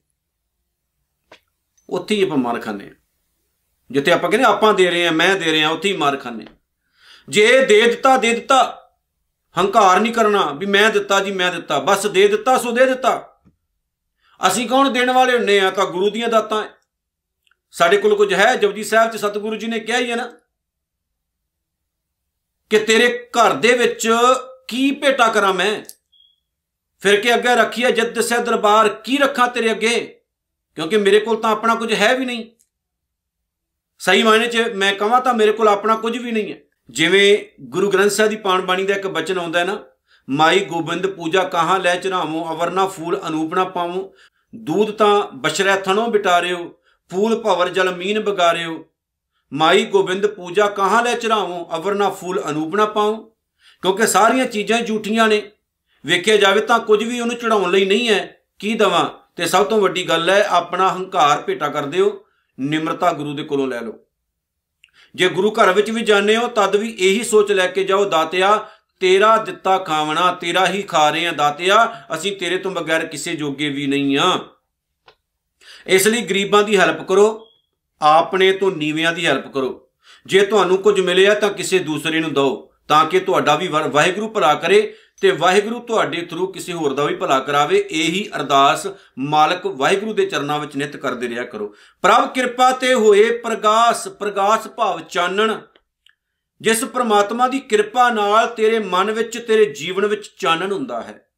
ਉੱਥੇ 1.89 2.15
ਹੀ 2.15 2.23
ਆਪਾਂ 2.23 2.37
ਮਾਰ 2.37 2.61
ਖਾਂਦੇ 2.61 2.87
ਆ 2.87 2.95
ਜਿੱਥੇ 3.91 4.13
ਆਪਾਂ 4.13 4.31
ਕਹਿੰਦੇ 4.31 4.47
ਆਪਾਂ 4.47 4.75
ਦੇ 4.75 4.91
ਰਹੇ 4.91 5.07
ਆ 5.07 5.11
ਮੈਂ 5.11 5.35
ਦੇ 5.37 5.53
ਰਿਹਾ, 5.53 5.71
ਉੱਥੇ 5.71 5.89
ਹੀ 5.89 5.97
ਮਾਰ 5.97 6.17
ਖਾਂਦੇ 6.17 6.47
ਜੇ 7.29 7.65
ਦੇ 7.65 7.81
ਦਿੱਤਾ 7.83 8.17
ਦੇ 8.17 8.33
ਦਿੱਤਾ। 8.33 8.83
ਹੰਕਾਰ 9.59 10.01
ਨਹੀਂ 10.01 10.13
ਕਰਨਾ 10.13 10.51
ਵੀ 10.51 10.67
ਮੈਂ 10.67 10.91
ਦਿੱਤਾ 10.91 11.21
ਜੀ, 11.21 11.33
ਮੈਂ 11.33 11.53
ਦਿੱਤਾ। 11.53 11.79
ਬਸ 11.79 12.07
ਦੇ 12.07 12.29
ਦਿੱਤਾ, 12.29 12.59
ਸੋ 12.59 12.71
ਦੇ 12.71 12.87
ਦਿੱਤਾ। 12.87 13.36
ਅਸੀਂ 14.47 14.69
ਕੌਣ 14.69 14.91
ਦੇਣ 14.91 15.11
ਵਾਲੇ 15.11 15.37
ਹੁੰਨੇ 15.37 15.61
ਆ? 15.61 15.71
ਤਾਂ 15.71 15.87
ਗੁਰੂ 15.87 16.11
ਦੀਆਂ 16.11 16.29
ਦਾਤਾਂ 16.29 16.65
ਸਾਡੇ 17.71 17.97
ਕੋਲ 17.97 18.17
ਕੁਝ 18.17 18.35
ਹੈ? 18.35 18.57
ਜਪਜੀ 18.57 18.85
ਸਾਹਿਬ 18.85 19.11
ਚ 19.11 19.17
ਸਤਿਗੁਰੂ 19.17 19.57
ਜੀ 19.57 19.67
ਨੇ 19.67 19.81
ਕਿਹਾ 19.81 19.99
ਹੀ 19.99 20.11
ਹੈ 20.11 20.17
ਨਾ 20.17 20.33
ਕਿ 22.71 22.79
ਤੇਰੇ 22.79 23.31
ਘਰ 23.31 23.53
ਦੇ 23.53 23.79
ਵਿੱਚ 23.79 24.09
ਕੀ 24.69 24.91
ਭੇਟਾ 24.91 25.29
ਕਰਾਂ 25.29 25.55
ਮੈਂ? 25.55 25.83
ਫਿਰ 27.01 27.21
ਕੇ 27.21 27.35
ਅੱਗੇ 27.35 27.57
ਰੱਖੀਏ 27.57 27.93
ਜਦ 27.93 28.15
ਦਸੇ 28.15 28.39
ਦਰਬਾਰ, 28.39 28.89
ਕੀ 28.89 29.19
ਰੱਖਾਂ 29.19 29.49
ਤੇਰੇ 29.49 29.71
ਅੱਗੇ? 29.71 30.21
ਕਿਉਂਕਿ 30.75 30.97
ਮੇਰੇ 30.97 31.21
ਕੋਲ 31.21 31.41
ਤਾਂ 31.41 31.51
ਆਪਣਾ 31.51 31.75
ਕੁਝ 31.75 31.95
ਹੈ 31.95 32.17
ਵੀ 32.17 32.25
ਨਹੀਂ। 32.25 32.51
ਸਹੀ 33.99 34.23
ਮਾਇਨੇ 34.23 34.47
'ਚ 34.47 34.57
ਮੈਂ 34.57 34.95
ਕਹਾਂ 34.95 35.21
ਤਾਂ 35.21 35.35
ਮੇਰੇ 35.35 35.53
ਕੋਲ 35.53 35.69
ਆਪਣਾ 35.69 35.97
ਕੁਝ 35.97 36.19
ਵੀ 36.19 36.33
ਨਹੀਂ 36.33 36.53
ਹੈ। 36.53 36.59
ਜਿਵੇਂ 36.91 37.45
ਗੁਰੂ 37.61 37.91
ਗ੍ਰੰਥ 37.91 38.11
ਸਾਹਿਬ 38.11 38.31
ਦੀ 38.31 38.37
ਪਾਣ 38.37 38.63
ਬਾਣੀ 38.63 38.85
ਦਾ 38.85 38.95
ਇੱਕ 38.95 39.07
ਬਚਨ 39.07 39.39
ਆਉਂਦਾ 39.39 39.59
ਹੈ 39.59 39.65
ਨਾ 39.65 39.85
ਮਾਈ 40.31 40.65
ਗੋਬਿੰਦ 40.65 41.07
ਪੂਜਾ 41.07 41.45
ਕਹਾਂ 41.45 41.81
ਲੈ 41.81 41.97
ਚਰਾਵੋ 41.97 42.53
ਅਵਰਨਾ 42.53 42.87
ਫੂਲ 42.87 43.21
ਅਨੂਪਨਾ 43.29 43.65
ਪਾਵੋ। 43.65 44.15
ਦੂਧ 44.55 44.91
ਤਾਂ 44.91 45.23
ਬਸ਼ਰੈ 45.35 45.77
ਥਣੋਂ 45.77 46.09
ਬਿਟਾਰਿਓ, 46.09 46.75
ਫੂਲ 47.11 47.37
ਭਵਰ 47.37 47.69
ਜਲ 47.69 47.97
ਮੀਨ 47.97 48.21
ਬਗਾਰਿਓ। 48.21 48.85
ਮਾਈ 49.53 49.85
ਗੋਬਿੰਦ 49.85 50.27
ਪੂਜਾ 50.27 50.67
ਕਹਾਂ 50.67 51.03
ਲੈ 51.03 51.15
ਚਰਾਵੋ 51.15 51.69
ਅਵਰਨਾ 51.77 52.11
ਫੂਲ 52.11 52.43
ਅਨੂਪਨਾ 52.51 52.85
ਪਾਉ 52.85 53.25
ਕਿਉਂਕਿ 53.83 54.07
ਸਾਰੀਆਂ 54.07 54.47
ਚੀਜ਼ਾਂ 54.47 54.81
ਝੂਠੀਆਂ 54.83 55.29
ਨੇ। 55.29 55.51
ਵੇਖਿਆ 56.07 56.37
ਜਾਵੇ 56.37 56.61
ਤਾਂ 56.61 56.79
ਕੁਝ 56.79 57.05
ਵੀ 57.05 57.21
ਉਹਨੂੰ 57.21 57.37
ਚੜਾਉਣ 57.37 57.71
ਲਈ 57.71 57.85
ਨਹੀਂ 57.85 58.09
ਹੈ। 58.09 58.37
ਕੀ 58.59 58.75
ਦਵਾਂ? 58.75 59.11
ਤੇ 59.37 59.47
ਸਭ 59.47 59.65
ਤੋਂ 59.65 59.81
ਵੱਡੀ 59.81 60.09
ਗੱਲ 60.09 60.31
ਹੈ, 60.31 60.47
ਆਪਣਾ 60.49 60.89
ਹੰਕਾਰ 60.89 61.43
ਭੇਟਾ 61.43 61.69
ਕਰ 61.69 61.87
ਦਿਓ, 61.87 62.25
ਨਿਮਰਤਾ 62.61 63.13
ਗੁਰੂ 63.13 63.35
ਦੇ 63.35 63.43
ਕੋਲੋਂ 63.43 63.67
ਲੈ 63.67 63.81
ਲਓ। 63.81 63.93
ਜੇ 65.15 65.29
ਗੁਰੂ 65.29 65.51
ਘਰ 65.51 65.73
ਵਿੱਚ 65.73 65.91
ਵੀ 65.91 66.03
ਜਾਣੇ 66.03 66.37
ਹੋ, 66.37 66.47
ਤਦ 66.47 66.77
ਵੀ 66.77 66.97
ਇਹੀ 66.99 67.25
ਸੋਚ 67.25 67.53
ਲੈ 67.53 67.67
ਕੇ 67.67 67.85
ਜਾਓ, 67.85 68.05
ਦਾਤਿਆ 68.05 68.69
ਤੇਰਾ 69.01 69.37
ਦਿੱਤਾ 69.37 69.79
ਖਾਵਣਾ, 69.79 70.33
ਤੇਰਾ 70.33 70.67
ਹੀ 70.67 70.83
ਖਾ 70.83 71.11
ਰਹੇ 71.11 71.27
ਆ 71.27 71.33
ਦਾਤਿਆ, 71.33 72.05
ਅਸੀਂ 72.15 72.37
ਤੇਰੇ 72.37 72.59
ਤੋਂ 72.59 72.71
ਬਗੈਰ 72.71 73.07
ਕਿਸੇ 73.07 73.35
ਜੋਗੇ 73.35 73.69
ਵੀ 73.69 73.87
ਨਹੀਂ 73.87 74.19
ਆ। 74.19 74.39
ਇਸ 75.87 76.07
ਲਈ 76.07 76.23
ਗਰੀਬਾਂ 76.23 76.63
ਦੀ 76.63 76.77
ਹੈਲਪ 76.77 77.03
ਕਰੋ, 77.09 77.49
ਆਪਣੇ 78.03 78.53
ਤੋਂ 78.53 78.71
ਨੀਵਿਆਂ 78.71 79.13
ਦੀ 79.13 79.27
ਹੈਲਪ 79.27 79.53
ਕਰੋ। 79.53 79.89
ਜੇ 80.27 80.47
ਤੁਹਾਨੂੰ 80.47 80.79
ਕੁਝ 80.79 81.01
ਮਿਲਿਆ 81.01 81.35
ਤਾਂ 81.35 81.51
ਕਿਸੇ 81.51 81.79
ਦੂਸਰੇ 81.79 82.21
ਨੂੰ 82.21 82.33
ਦਿਓ, 82.35 82.73
ਤਾਂ 82.89 83.05
ਕਿ 83.05 83.21
ਤੁਹਾਡਾ 83.21 83.57
ਵੀ 83.57 83.69
ਵਾਹਿਗੁਰੂ 83.69 84.29
ਭਲਾ 84.29 84.55
ਕਰੇ 84.55 84.95
ਤੇ 85.21 85.31
ਵਾਹਿਗੁਰੂ 85.31 85.81
ਤੁਹਾਡੇ 85.81 86.21
ਥਰੂ 86.21 86.47
ਕਿਸੇ 86.47 86.73
ਹੋਰ 86.73 86.93
ਦਾ 86.93 87.05
ਵੀ 87.05 87.15
ਭਲਾ 87.15 87.39
ਕਰਾਵੇ। 87.41 87.79
ਇਹੀ 87.91 88.29
ਅਰਦਾਸ 88.37 88.87
ਮਾਲਕ 89.19 89.67
ਵਾਹਿਗੁਰੂ 89.67 90.13
ਦੇ 90.13 90.27
ਚਰਨਾਂ 90.27 90.59
ਵਿੱਚ 90.59 90.77
ਨਿਤ 90.77 90.97
ਕਰਦੇ 90.97 91.29
ਰਿਹਾ 91.29 91.45
ਕਰੋ। 91.45 91.75
ਪ੍ਰਭ 92.03 92.29
ਕਿਰਪਾ 92.33 92.73
ਤੇ 92.73 92.95
ਹੋਏ 92.95 93.31
ਪ੍ਰਗਾਸ 93.39 94.09
ਪ੍ਰਗਾਸ 94.09 94.69
ਭਾਵ 94.69 95.01
ਚਾਨਣ। 95.01 95.55
ਜਿਸ 96.61 96.85
ਪ੍ਰਮਾਤਮਾ 96.85 97.49
ਦੀ 97.49 97.61
ਕਿਰਪਾ 97.61 98.11
ਨਾਲ 98.11 98.47
ਤੇਰੇ 98.47 98.79
ਮਨ 98.79 99.11
ਵਿੱਚ, 99.11 99.39
ਤੇਰੇ 99.39 99.65
ਜੀਵਨ 99.65 100.07
ਵਿੱਚ 100.07 100.31
ਚਾਨਣ 100.39 100.73
ਹੁੰਦਾ 100.73 101.03
ਹੈ, 101.03 101.29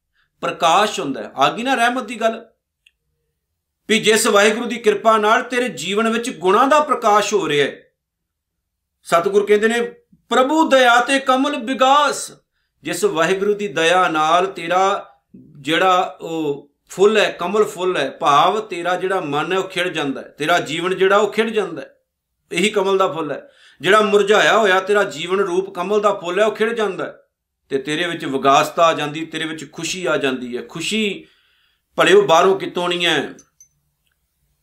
ਪ੍ਰਕਾਸ਼ 0.41 0.99
ਹੁੰਦਾ 0.99 1.23
ਹੈ। 1.23 1.31
ਆਗੀ 1.35 1.63
ਨਾ 1.63 1.73
ਰਹਿਮਤ 1.73 2.03
ਦੀ 2.03 2.21
ਗੱਲ? 2.21 2.45
ਵੀ 3.89 3.99
ਜਿਸ 3.99 4.27
ਵਾਹਿਗੁਰੂ 4.27 4.65
ਦੀ 4.65 4.77
ਕਿਰਪਾ 4.77 5.17
ਨਾਲ 5.17 5.43
ਤੇਰੇ 5.43 5.69
ਜੀਵਨ 5.69 6.09
ਵਿੱਚ 6.09 6.29
ਗੁਣਾ 6.29 6.65
ਦਾ 6.65 6.79
ਪ੍ਰਕਾਸ਼ 6.79 7.33
ਹੋ 7.33 7.49
ਰਿਹਾ 7.49 7.67
ਹੈ। 7.67 7.75
ਸਤਿਗੁਰ 9.03 9.45
ਕਹਿੰਦੇ 9.45 9.67
ਨੇ, 9.67 9.81
ਪ੍ਰਭੂ 10.29 10.69
ਦਇਆ 10.69 11.01
ਤੇ 11.01 11.19
ਕਮਲ 11.19 11.55
ਵਿਗਾਸ। 11.57 12.31
ਜਿਸ 12.83 13.03
ਵਾਹਿਗੁਰੂ 13.03 13.53
ਦੀ 13.53 13.67
ਦਇਆ 13.67 14.07
ਨਾਲ 14.07 14.45
ਤੇਰਾ 14.45 15.13
ਜਿਹੜਾ 15.59 16.17
ਉਹ 16.21 16.71
ਫੁੱਲ 16.89 17.17
ਹੈ, 17.17 17.31
ਕਮਲ 17.31 17.63
ਫੁੱਲ 17.63 17.97
ਹੈ, 17.97 18.11
ਭਾਵ 18.11 18.59
ਤੇਰਾ 18.59 18.95
ਜਿਹੜਾ 18.95 19.21
ਮਨ 19.21 19.53
ਹੈ, 19.53 19.57
ਉਹ 19.57 19.69
ਖਿੜ 19.69 19.87
ਜਾਂਦਾ 19.87 20.21
ਹੈ। 20.21 20.27
ਤੇਰਾ 20.27 20.59
ਜੀਵਨ 20.59 20.97
ਜਿਹੜਾ, 20.97 21.17
ਉਹ 21.17 21.31
ਖਿੜ 21.31 21.49
ਜਾਂਦਾ 21.49 21.81
ਹੈ। 21.81 21.98
ਇਹੀ 22.51 22.69
ਕਮਲ 22.69 22.97
ਦਾ 22.97 23.07
ਫੁੱਲ 23.07 23.31
ਹੈ। 23.31 23.49
ਜਿਹੜਾ 23.81 24.01
ਮੁਰਝਾਇਆ 24.01 24.57
ਹੋਇਆ 24.57 24.79
ਤੇਰਾ 24.79 25.03
ਜੀਵਨ 25.03 25.39
ਰੂਪ 25.39 25.69
ਕਮਲ 25.69 26.01
ਦਾ 26.01 26.13
ਫੁੱਲ 26.13 26.39
ਹੈ, 26.39 26.45
ਉਹ 26.45 26.55
ਖਿੜ 26.55 26.73
ਜਾਂਦਾ 26.73 27.05
ਹੈ। 27.05 27.19
ਤੇ 27.69 27.77
ਤੇਰੇ 27.77 28.07
ਵਿੱਚ 28.07 28.25
ਵਿਗਾਸਤਾ 28.25 28.85
ਆ 28.85 28.93
ਜਾਂਦੀ, 28.93 29.25
ਤੇਰੇ 29.25 29.45
ਵਿੱਚ 29.45 29.71
ਖੁਸ਼ੀ 29.71 30.05
ਆ 30.05 30.17
ਜਾਂਦੀ 30.17 30.57
ਹੈ। 30.57 30.61
ਖੁਸ਼ੀ 30.61 31.25
ਭਲਿਓ 31.95 32.21
ਬਾਹਰੋਂ 32.21 32.59
ਕਿਤੋਂ 32.59 32.89
ਨਹੀਂ 32.89 33.05
ਹੈ। 33.05 33.33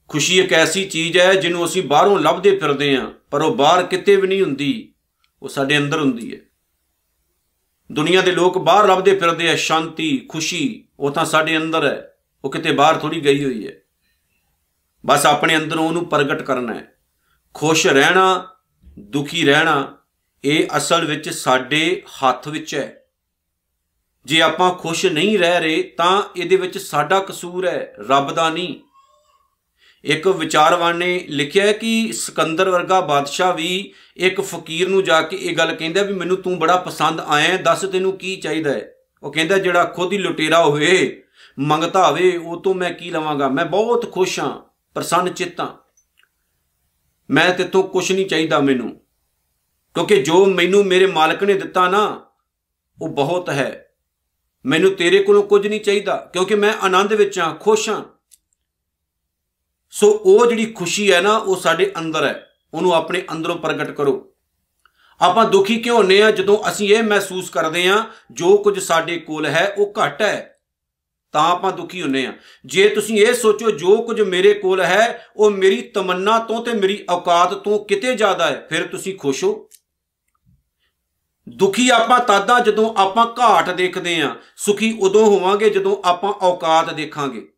ਖੁਸ਼ੀ 0.08 0.38
ਇੱਕ 0.38 0.52
ਐਸੀ 0.52 0.84
ਚੀਜ਼ 0.84 1.18
ਹੈ 1.18 1.34
ਜਿਹਨੂੰ 1.34 1.64
ਅਸੀਂ 1.64 1.82
ਬਾਹਰੋਂ 1.82 2.20
ਲੱਭਦੇ 2.20 2.58
ਫਿਰਦੇ 2.58 2.96
ਆਂ 2.96 3.10
ਪਰ 3.30 3.42
ਉਹ 3.42 3.56
ਬਾਹਰ 3.56 3.82
ਕਿਤੇ 3.82 4.16
ਵੀ 4.16 4.28
ਨਹੀਂ 4.28 4.42
ਹੁੰਦੀ। 4.42 4.94
ਉਹ 5.42 5.48
ਸਾਡੇ 5.48 5.78
ਅੰਦਰ 5.78 6.00
ਹੁੰਦੀ 6.00 6.34
ਹੈ। 6.34 6.40
ਦੁਨੀਆ 7.92 8.20
ਦੇ 8.20 8.32
ਲੋਕ 8.32 8.58
ਬਾਹਰ 8.58 8.88
ਲੱਭਦੇ 8.88 9.18
ਫਿਰਦੇ 9.18 9.50
ਆ, 9.50 9.56
ਸ਼ਾਂਤੀ, 9.56 10.26
ਖੁਸ਼ੀ, 10.28 10.88
ਉਹ 11.00 11.10
ਤਾਂ 11.10 11.24
ਸਾਡੇ 11.24 11.56
ਅੰਦਰ 11.56 11.86
ਹੈ। 11.86 12.16
ਉਹ 12.44 12.52
ਕਿਤੇ 12.52 12.72
ਬਾਹਰ 12.72 12.98
ਥੋੜੀ 12.98 13.24
ਗਈ 13.24 13.44
ਹੋਈ 13.44 13.66
ਹੈ। 13.66 13.72
ਬਸ 15.06 15.26
ਆਪਣੇ 15.26 15.56
ਅੰਦਰੋਂ 15.56 15.88
ਉਹਨੂੰ 15.88 16.04
ਪ੍ਰਗਟ 16.04 16.42
ਕਰਨਾ 16.42 16.74
ਹੈ। 16.74 16.95
ਖੁਸ਼ 17.58 17.86
ਰਹਿਣਾ, 17.86 18.48
ਦੁਖੀ 18.98 19.44
ਰਹਿਣਾ, 19.44 19.98
ਇਹ 20.44 20.66
ਅਸਲ 20.76 21.04
ਵਿੱਚ 21.04 21.30
ਸਾਡੇ 21.30 22.02
ਹੱਥ 22.06 22.48
ਵਿੱਚ 22.48 22.74
ਹੈ। 22.74 23.02
ਜੇ 24.24 24.42
ਆਪਾਂ 24.42 24.74
ਖੁਸ਼ 24.74 25.06
ਨਹੀਂ 25.06 25.38
ਰਹਿ 25.38 25.60
ਰਹੇ, 25.60 25.82
ਤਾਂ 25.82 26.22
ਇਹਦੇ 26.36 26.56
ਵਿੱਚ 26.56 26.78
ਸਾਡਾ 26.78 27.20
ਕਸੂਰ 27.20 27.66
ਹੈ, 27.66 27.94
ਰੱਬ 28.08 28.32
ਦਾ 28.32 28.50
ਨਹੀਂ। 28.50 28.80
ਇੱਕ 30.04 30.28
ਵਿਚਾਰਵਾਨ 30.28 30.96
ਨੇ 30.96 31.26
ਲਿਖਿਆ 31.28 31.72
ਕਿ 31.72 32.12
ਸਿਕੰਦਰ 32.12 32.70
ਵਰਗਾ 32.70 33.00
ਬਾਦਸ਼ਾਹ 33.00 33.54
ਵੀ 33.54 33.92
ਇੱਕ 34.16 34.40
ਫਕੀਰ 34.40 34.88
ਨੂੰ 34.88 35.04
ਜਾ 35.04 35.22
ਕੇ 35.22 35.36
ਇਹ 35.36 35.56
ਗੱਲ 35.56 35.74
ਕਹਿੰਦਾ 35.74 36.02
ਵੀ 36.02 36.14
ਮੈਨੂੰ 36.14 36.36
ਤੂੰ 36.36 36.58
ਬੜਾ 36.58 36.76
ਪਸੰਦ 36.76 37.20
ਆਇਆ 37.20 37.56
ਦੱਸ 37.56 37.80
ਤੈਨੂੰ 37.80 38.18
ਕੀ 38.18 38.36
ਚਾਹੀਦਾ 38.36 38.70
ਹੈ? 38.70 38.92
ਉਹ 39.22 39.32
ਕਹਿੰਦਾ, 39.32 39.58
ਜਿਹੜਾ 39.58 39.84
ਖੁਦ 39.84 40.12
ਹੀ 40.12 40.18
ਲੁਟੇਰਾ 40.18 40.64
ਹੋਵੇ, 40.64 41.22
ਮੰਗਤਾ 41.58 42.10
ਹੋਵੇ, 42.10 42.36
ਉਹ 42.36 42.62
ਤੋਂ 42.62 42.74
ਮੈਂ 42.74 42.90
ਕੀ 42.90 43.10
ਲਵਾਂਗਾ? 43.10 43.48
ਮੈਂ 43.48 43.64
ਬਹੁਤ 43.64 44.12
ਖੁਸ਼ 44.12 44.40
ਹਾਂ, 44.40 44.62
ਪ੍ਰਸੰਨ 44.94 45.28
ਚਿੱਤਾਂ 45.28 45.85
ਮੈਂ 47.30 47.54
ਤੇਤੋਂ 47.54 47.82
ਕੁਝ 47.82 48.12
ਨਹੀਂ 48.12 48.26
ਚਾਹੀਦਾ 48.26 48.60
ਮੈਨੂੰ। 48.60 49.00
ਕਿਉਂਕਿ 49.94 50.22
ਜੋ 50.22 50.46
ਮੈਨੂੰ 50.46 50.84
ਮੇਰੇ 50.84 51.06
ਮਾਲਕ 51.06 51.44
ਨੇ 51.44 51.54
ਦਿੱਤਾ 51.54 51.88
ਨਾ, 51.88 52.26
ਉਹ 53.02 53.08
ਬਹੁਤ 53.08 53.50
ਹੈ। 53.50 53.82
ਮੈਨੂੰ 54.66 54.94
ਤੇਰੇ 54.94 55.22
ਕੋਲੋਂ 55.22 55.42
ਕੁਝ 55.42 55.66
ਨਹੀਂ 55.66 55.80
ਚਾਹੀਦਾ, 55.80 56.30
ਕਿਉਂਕਿ 56.32 56.54
ਮੈਂ 56.54 56.74
ਆਨੰਦ 56.82 57.12
ਵਿੱਚ 57.12 57.38
ਹਾਂ, 57.38 57.54
ਖੁਸ਼ 57.54 57.90
ਹਾਂ। 57.90 58.04
ਸੋ 59.90 60.10
ਉਹ 60.10 60.46
ਜਿਹੜੀ 60.46 60.66
ਖੁਸ਼ੀ 60.66 61.12
ਹੈ 61.12 61.20
ਨਾ, 61.20 61.36
ਉਹ 61.36 61.56
ਸਾਡੇ 61.56 61.92
ਅੰਦਰ 61.98 62.24
ਹੈ। 62.24 62.50
ਉਹਨੂੰ 62.74 62.92
ਆਪਣੇ 62.92 63.24
ਅੰਦਰੋਂ 63.32 63.56
ਪ੍ਰਗਟ 63.56 63.90
ਕਰੋ। 63.90 64.34
ਆਪਾਂ 65.20 65.44
ਦੁਖੀ 65.44 65.80
ਕਿਉਂ 65.80 65.98
ਹੁੰਨੇ 65.98 66.22
ਆ 66.22 66.30
ਜਦੋਂ 66.30 66.70
ਅਸੀਂ 66.70 66.94
ਇਹ 66.94 67.02
ਮਹਿਸੂਸ 67.02 67.50
ਕਰਦੇ 67.50 67.88
ਆ 67.88 68.04
ਜੋ 68.32 68.56
ਕੁਝ 68.56 68.78
ਸਾਡੇ 68.78 69.18
ਕੋਲ 69.18 69.46
ਹੈ, 69.46 69.74
ਉਹ 69.78 69.94
ਘੱਟ 70.04 70.22
ਹੈ। 70.22 70.55
ਤਾਂ 71.36 71.50
ਆਪਾਂ 71.50 71.72
ਦੁਖੀ 71.72 72.02
ਹੁੰਨੇ 72.02 72.26
ਆ। 72.26 72.34
ਜੇ 72.66 72.88
ਤੁਸੀਂ 72.88 73.26
ਇਹ 73.26 73.34
ਸੋਚੋ, 73.34 73.70
ਜੋ 73.70 74.02
ਕੁਝ 74.02 74.20
ਮੇਰੇ 74.20 74.54
ਕੋਲ 74.54 74.80
ਹੈ, 74.80 75.26
ਉਹ 75.36 75.50
ਮੇਰੀ 75.50 75.82
ਤਮੰਨਾ 75.82 76.38
ਤੋਂ 76.38 76.64
ਤੇ 76.64 76.72
ਮੇਰੀ 76.72 77.04
ਔਕਾਤ 77.10 77.54
ਤੋਂ 77.54 77.84
ਕਿਤੇ 77.84 78.14
ਜ਼ਿਆਦਾ 78.14 78.46
ਹੈ, 78.46 78.66
ਫਿਰ 78.70 78.86
ਤੁਸੀਂ 78.86 79.18
ਖੁਸ਼ 79.18 79.44
ਹੋ। 79.44 79.68
ਦੁਖੀ 81.48 81.88
ਆਪਾਂ 81.88 82.20
ਤਾਦਾ 82.20 82.60
ਜਦੋਂ 82.60 82.94
ਆਪਾਂ 82.96 83.26
ਘਾਟ 83.26 83.70
ਦੇਖਦੇ 83.70 84.20
ਆ। 84.20 84.36
ਸੁਖੀ 84.56 84.98
ਉਦੋਂ 85.00 85.26
ਹੋਵਾਂਗੇ 85.26 85.70
ਜਦੋਂ 85.70 85.96
ਆਪਾਂ 86.04 86.32
ਔਕਾਤ 86.32 86.94
ਦੇਖਾਂਗੇ। 86.94 87.48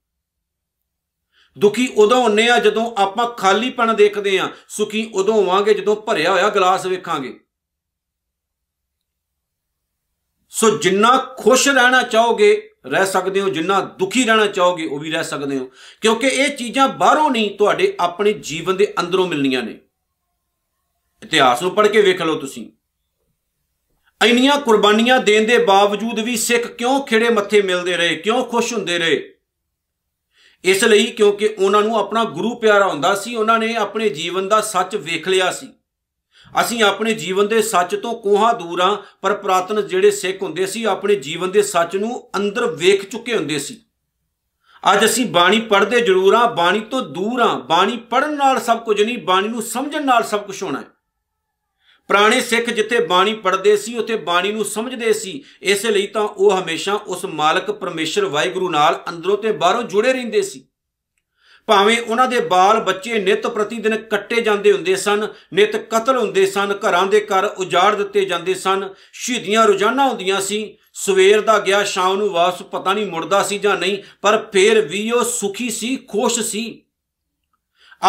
ਦੁਖੀ 1.59 1.89
ਉਦੋਂ 1.97 2.23
ਹੁੰਨੇ 2.23 2.51
ਆ 2.51 2.59
ਜਦੋਂ 2.59 3.03
ਆਪਾਂ 3.03 3.27
ਖਾਲੀਪਣ 3.27 3.95
ਦੇਖਦੇ 3.95 4.39
ਆ। 4.39 4.51
ਸੁਖੀ 4.69 5.11
ਉਦੋਂ 5.15 5.35
ਹੋਵਾਂਗੇ 5.35 5.75
ਜਦੋਂ 5.75 5.97
ਭਰਿਆ 5.97 6.33
ਹੋਇਆ 6.33 6.49
ਗਲਾਸ 6.49 6.87
ਵੇਖਾਂਗੇ। 6.87 7.41
ਸੋ 10.51 10.79
ਜਿੰਨਾ 10.79 11.35
ਖੁਸ਼ 11.39 11.69
ਰਹਿਣਾ 11.69 12.03
ਚਾਹੋਗੇ 12.03 12.68
ਰਹਿ 12.87 13.07
ਸਕਦੇ 13.07 13.41
ਹੋ, 13.41 13.49
ਜਿੰਨਾ 13.49 13.81
ਦੁਖੀ 13.81 14.25
ਰਹਿਣਾ 14.25 14.47
ਚਾਹੋਗੇ 14.47 14.87
ਉਹ 14.87 14.99
ਵੀ 14.99 15.11
ਰਹਿ 15.11 15.25
ਸਕਦੇ 15.25 15.59
ਹੋ। 15.59 15.71
ਕਿਉਂਕਿ 16.01 16.27
ਇਹ 16.27 16.57
ਚੀਜ਼ਾਂ 16.57 16.89
ਬਾਹਰੋਂ 16.89 17.31
ਨਹੀਂ, 17.31 17.59
ਤੁਹਾਡੇ 17.59 17.97
ਆਪਣੇ 18.01 18.33
ਜੀਵਨ 18.33 18.77
ਦੇ 18.77 18.95
ਅੰਦਰੋਂ 19.01 19.29
ਮਿਲਣੀਆਂ 19.29 19.63
ਨੇ। 19.63 19.79
ਇਤਿਹਾਸ 21.23 21.63
ਨੂੰ 21.63 21.71
ਪੜ੍ਹ 21.71 21.89
ਕੇ 21.89 22.03
ਵੇਖ 22.03 22.23
ਲਓ 22.23 22.35
ਤੁਸੀਂ। 22.35 22.71
ਇੰਨੀਆਂ 24.25 24.61
ਕੁਰਬਾਨੀਆਂ 24.61 25.21
ਦੇਣ 25.21 25.47
ਦੇ 25.47 25.59
ਬਾਵਜੂਦ 25.59 26.21
ਵੀ 26.21 26.37
ਸਿੱਖ 26.37 26.67
ਕਿਉਂ 26.67 27.01
ਖਿੜੇ 27.01 27.29
ਮੱਥੇ 27.29 27.63
ਮਿਲਦੇ 27.63 27.97
ਰਹੇ, 27.97 28.17
ਕਿਉਂ 28.17 28.45
ਖੁਸ਼ 28.45 28.75
ਹੁੰਦੇ 28.75 28.99
ਰਹੇ? 28.99 29.35
ਇਸ 30.65 30.85
ਲਈ 30.85 31.07
ਕਿਉਂਕਿ 31.07 31.47
ਉਹਨਾਂ 31.59 31.83
ਨੂੰ 31.83 31.99
ਆਪਣਾ 31.99 32.25
ਗੁਰੂ 32.25 32.55
ਪਿਆਰਾ 32.55 32.89
ਹੁੰਦਾ 32.89 33.15
ਸੀ, 33.15 33.35
ਉਹਨਾਂ 33.35 33.59
ਨੇ 33.59 33.77
ਆਪਣੇ 33.77 34.09
ਜੀਵਨ 34.09 34.49
ਦਾ 34.49 34.61
ਸੱਚ 34.61 34.97
ਵੇਖ 34.97 35.29
ਲਿਆ 35.29 35.53
ਸੀ। 35.53 35.73
ਅਸੀਂ 36.63 36.83
ਆਪਣੇ 36.83 37.15
ਜੀਵਨ 37.15 37.49
ਦੇ 37.49 37.63
ਸੱਚ 37.63 37.97
ਤੋਂ 37.97 38.15
ਕੋਹਾਂ 38.15 38.55
ਦੂਰ 38.55 38.81
ਆ 38.81 39.03
ਪਰ 39.23 39.35
ਪ੍ਰਾਤਨ 39.35 39.87
ਜਿਹੜੇ 39.87 40.11
ਸਿੱਖ 40.11 40.43
ਹੁੰਦੇ 40.43 40.67
ਸੀ, 40.67 40.85
ਆਪਣੇ 40.85 41.15
ਜੀਵਨ 41.15 41.51
ਦੇ 41.51 41.63
ਸੱਚ 41.63 41.97
ਨੂੰ 41.97 42.31
ਅੰਦਰ 42.37 42.67
ਵੇਖ 42.67 43.11
ਚੁੱਕੇ 43.11 43.37
ਹੁੰਦੇ 43.37 43.59
ਸੀ। 43.59 43.81
ਅੱਜ 44.93 45.05
ਅਸੀਂ 45.05 45.27
ਬਾਣੀ 45.27 45.61
ਪੜ੍ਹਦੇ 45.61 46.01
ਜ਼ਰੂਰ 46.01 46.35
ਆ 46.35 46.47
ਬਾਣੀ 46.47 46.81
ਤੋਂ 46.81 47.03
ਦੂਰ 47.03 47.41
ਆ 47.41 47.55
ਬਾਣੀ 47.55 47.97
ਪੜਨ 47.97 48.35
ਨਾਲ 48.35 48.61
ਸਭ 48.61 48.79
ਕੁਝ 48.79 49.03
ਨਹੀਂ, 49.03 49.19
ਬਾਣੀ 49.19 49.49
ਨੂੰ 49.49 49.63
ਸਮਝਣ 49.63 50.05
ਨਾਲ 50.05 50.25
ਸਭ 50.25 50.41
ਕੁਝ 50.41 50.63
ਹੋਣਾ 50.63 50.81
ਹੈ। 50.81 50.85
ਪੁਰਾਣੇ 52.09 52.41
ਸਿੱਖ 52.41 52.71
ਜਿੱਥੇ 52.71 53.07
ਬਾਣੀ 53.07 53.35
ਪੜ੍ਹਦੇ 53.35 53.77
ਸੀ, 53.77 53.99
ਉੱਥੇ 53.99 54.17
ਬਾਣੀ 54.17 54.53
ਨੂੰ 54.53 54.65
ਸਮਝਦੇ 54.65 55.13
ਸੀ। 55.13 55.43
ਇਸੇ 55.63 55.91
ਲਈ 55.91 56.07
ਤਾਂ 56.07 56.23
ਉਹ 56.23 56.53
ਹਮੇਸ਼ਾ 56.53 56.95
ਉਸ 56.95 57.25
ਮਾਲਕ 57.25 57.71
ਪਰਮੇਸ਼ਰ 57.71 58.25
ਵਾਹਿਗੁਰੂ 58.25 58.69
ਨਾਲ 58.69 59.03
ਅੰਦਰੋਂ 59.09 59.39
ਤੇ 59.39 59.53
ਬਾਹਰੋਂ 59.53 59.83
ਜੁੜੇ 59.83 60.13
ਰਹਿੰਦੇ 60.13 60.43
ਸੀ। 60.43 60.68
ਭਾਵੇਂ 61.69 62.01
ਉਹਨਾਂ 62.01 62.29
ਦੇ 62.29 62.41
ਬਾਲ 62.41 62.81
ਬੱਚੇ 62.81 63.19
ਨਿਤ 63.19 63.47
ਪ੍ਰਤੀ 63.47 63.77
ਦਿਨ 63.77 63.97
ਕੱਟੇ 63.97 64.41
ਜਾਂਦੇ 64.41 64.73
ਹੁੰਦੇ 64.73 64.97
ਸਨ, 64.97 65.29
ਨਿਤ 65.55 65.77
ਕਤਲ 65.77 66.17
ਹੁੰਦੇ 66.17 66.47
ਸਨ, 66.47 66.79
ਘਰਾਂ 66.79 67.07
ਦੇ 67.07 67.21
ਘਰ 67.21 67.45
ਉਜਾੜ 67.45 67.95
ਦਿੱਤੇ 67.95 68.25
ਜਾਂਦੇ 68.25 68.55
ਸਨ, 68.55 68.89
ਸ਼ਹੀਦੀਆਂ 69.13 69.67
ਰੋਜ਼ਾਨਾ 69.67 70.09
ਹੁੰਦੀਆਂ 70.09 70.41
ਸੀ, 70.41 70.79
ਸਵੇਰ 70.95 71.41
ਦਾ 71.41 71.59
ਗਿਆ, 71.59 71.85
ਸ਼ਾਮ 71.85 72.17
ਨੂੰ 72.17 72.31
ਵਾਪਸ 72.31 72.63
ਪਤਾ 72.63 72.93
ਨਹੀਂ 72.93 73.07
ਮੁੜਦਾ 73.07 73.43
ਸੀ 73.43 73.59
ਜਾਂ 73.59 73.77
ਨਹੀਂ, 73.77 73.99
ਪਰ 74.23 74.47
ਫੇਰ 74.53 74.81
ਵੀ 74.81 75.11
ਉਹ 75.11 75.25
ਸੁਖੀ 75.25 75.71
ਸੀ, 75.71 75.97
ਖੁਸ਼ 75.97 76.41
ਸੀ। 76.41 76.85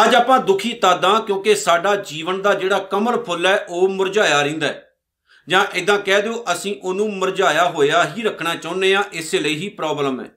ਅੱਜ 0.04 0.16
ਆਪਾਂ 0.16 0.40
ਦੁਖੀ 0.40 0.74
ਤਾਦਾਂ 0.74 1.22
ਕਿਉਂਕਿ 1.22 1.56
ਸਾਡਾ 1.56 1.96
ਜੀਵਨ 1.96 2.42
ਦਾ 2.42 2.54
ਜਿਹੜਾ 2.54 2.80
ਕਮਲ 2.80 3.24
ਫੁੱਲ 3.24 3.46
ਹੈ, 3.46 3.66
ਉਹ 3.70 3.90
ਮੁਰਝਾਇਆ 3.90 4.42
ਰਹਿੰਦਾ 4.42 4.68
ਹੈ। 4.68 4.92
ਜਾਂ 5.48 5.66
ਇਦਾਂ 5.74 6.00
ਕਹਿ 6.00 6.22
ਦਿਓ, 6.22 6.46
ਅਸੀਂ 6.54 6.76
ਉਹਨੂੰ 6.84 7.18
ਮੁਰਝਾਇਆ 7.18 7.70
ਹੋਇਆ 7.70 8.14
ਹੀ 8.18 8.22
ਰੱਖਣਾ 8.22 8.56
ਚਾਹੁੰਦੇ 8.56 8.96
ਆ 8.96 9.04
ਇਸੇ 9.14 9.40
ਲਈ 9.40 9.56
ਹੀ 9.56 9.70
ਪ੍ਰੋਬਲਮ 9.70 10.22
ਹੈ। 10.22 10.32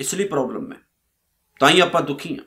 ਇਸ 0.00 0.14
ਲਈ 0.14 0.24
ਪ੍ਰੋਬਲਮ 0.24 0.72
ਹੈ। 0.72 0.78
ਤਾਂ 1.60 1.70
ਹੀ 1.70 1.80
ਆਪਾਂ 1.80 2.02
ਦੁਖੀ 2.02 2.38
ਹਾਂ। 2.38 2.44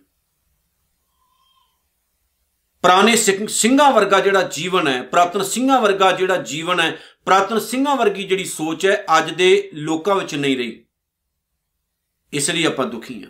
ਪੁਰਾਣੇ 2.82 3.16
ਸਿੰਘਾਂ 3.48 3.92
ਵਰਗਾ 3.92 4.20
ਜਿਹੜਾ 4.20 4.42
ਜੀਵਨ 4.42 4.88
ਹੈ, 4.88 5.02
ਪ੍ਰਾਤਨ 5.02 5.44
ਸਿੰਘਾਂ 5.44 5.82
ਵਰਗਾ 5.82 6.12
ਜਿਹੜਾ 6.12 6.38
ਜੀਵਨ 6.38 6.80
ਹੈ, 6.80 7.00
ਪ੍ਰਾਤਨ 7.26 7.60
ਸਿੰਘਾਂ 7.60 7.96
ਵਰਗੀ 7.96 8.24
ਜਿਹੜੀ 8.24 8.46
ਸੋਚ 8.46 8.86
ਹੈ, 8.86 9.06
ਅੱਜ 9.18 9.34
ਦੇ 9.34 9.70
ਲੋਕਾਂ 9.74 10.16
ਵਿੱਚ 10.16 10.36
ਨਹੀਂ 10.36 10.58
ਰਹੀ। 10.58 10.86
ਇਸ 12.34 12.50
ਲਈ 12.50 12.66
ਆਪਾਂ 12.66 12.86
ਦੁਖੀ 12.86 13.24
ਹਾਂ। 13.24 13.30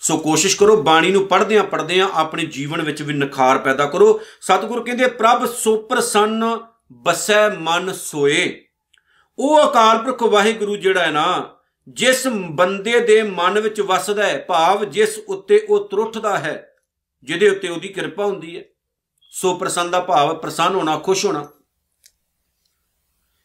ਸੋ 0.00 0.16
ਕੋਸ਼ਿਸ਼ 0.16 0.56
ਕਰੋ, 0.56 0.82
ਬਾਣੀ 0.82 1.10
ਨੂੰ 1.10 1.26
ਪੜ੍ਹਦੇ 1.26 1.58
ਆ 1.58 1.62
ਪੜ੍ਹਦੇ 1.62 2.00
ਆ 2.00 2.10
ਆਪਣੇ 2.12 2.46
ਜੀਵਨ 2.46 2.82
ਵਿੱਚ 2.82 3.02
ਵੀ 3.02 3.14
ਨਖਾਰ 3.14 3.58
ਪੈਦਾ 3.58 3.86
ਕਰੋ। 3.86 4.22
ਸਤਿਗੁਰ 4.40 4.84
ਕਹਿੰਦੇ, 4.84 5.06
ਪ੍ਰਭ 5.06 5.46
ਸੋ 5.46 5.76
ਪ੍ਰਸੰਨ 5.76 6.44
ਬਸੈ 6.92 7.48
ਮਨ 7.48 7.92
ਸੋਏ। 7.92 8.64
ਉਹ 9.38 9.70
ਅਕਾਲ 9.70 9.98
ਪੁਰਖ 9.98 10.22
ਵਾਹਿਗੁਰੂ 10.22 10.76
ਜਿਹੜਾ 10.76 11.02
ਹੈ 11.02 11.10
ਨਾ 11.10 11.56
ਜਿਸ 11.88 12.28
ਬੰਦੇ 12.28 13.00
ਦੇ 13.00 13.22
ਮਨ 13.22 13.60
ਵਿੱਚ 13.60 13.80
ਵਸਦਾ 13.80 14.26
ਹੈ 14.26 14.44
ਭਾਵ 14.48 14.84
ਜਿਸ 14.84 15.18
ਉੱਤੇ 15.28 15.66
ਉਹ 15.68 15.88
ਤਰੁੱਠਦਾ 15.88 16.38
ਹੈ, 16.38 16.74
ਜਿਹਦੇ 17.24 17.50
ਉੱਤੇ 17.50 17.68
ਉਹਦੀ 17.68 17.88
ਕਿਰਪਾ 17.88 18.24
ਹੁੰਦੀ 18.24 18.58
ਹੈ, 18.58 18.64
ਸੋ 19.30 19.54
ਪ੍ਰਸੰਨ 19.54 19.90
ਦਾ 19.90 20.00
ਭਾਵ 20.00 20.36
ਪ੍ਰਸੰਨ 20.36 20.74
ਹੋਣਾ, 20.74 20.98
ਖੁਸ਼ 20.98 21.26
ਹੋਣਾ। 21.26 21.48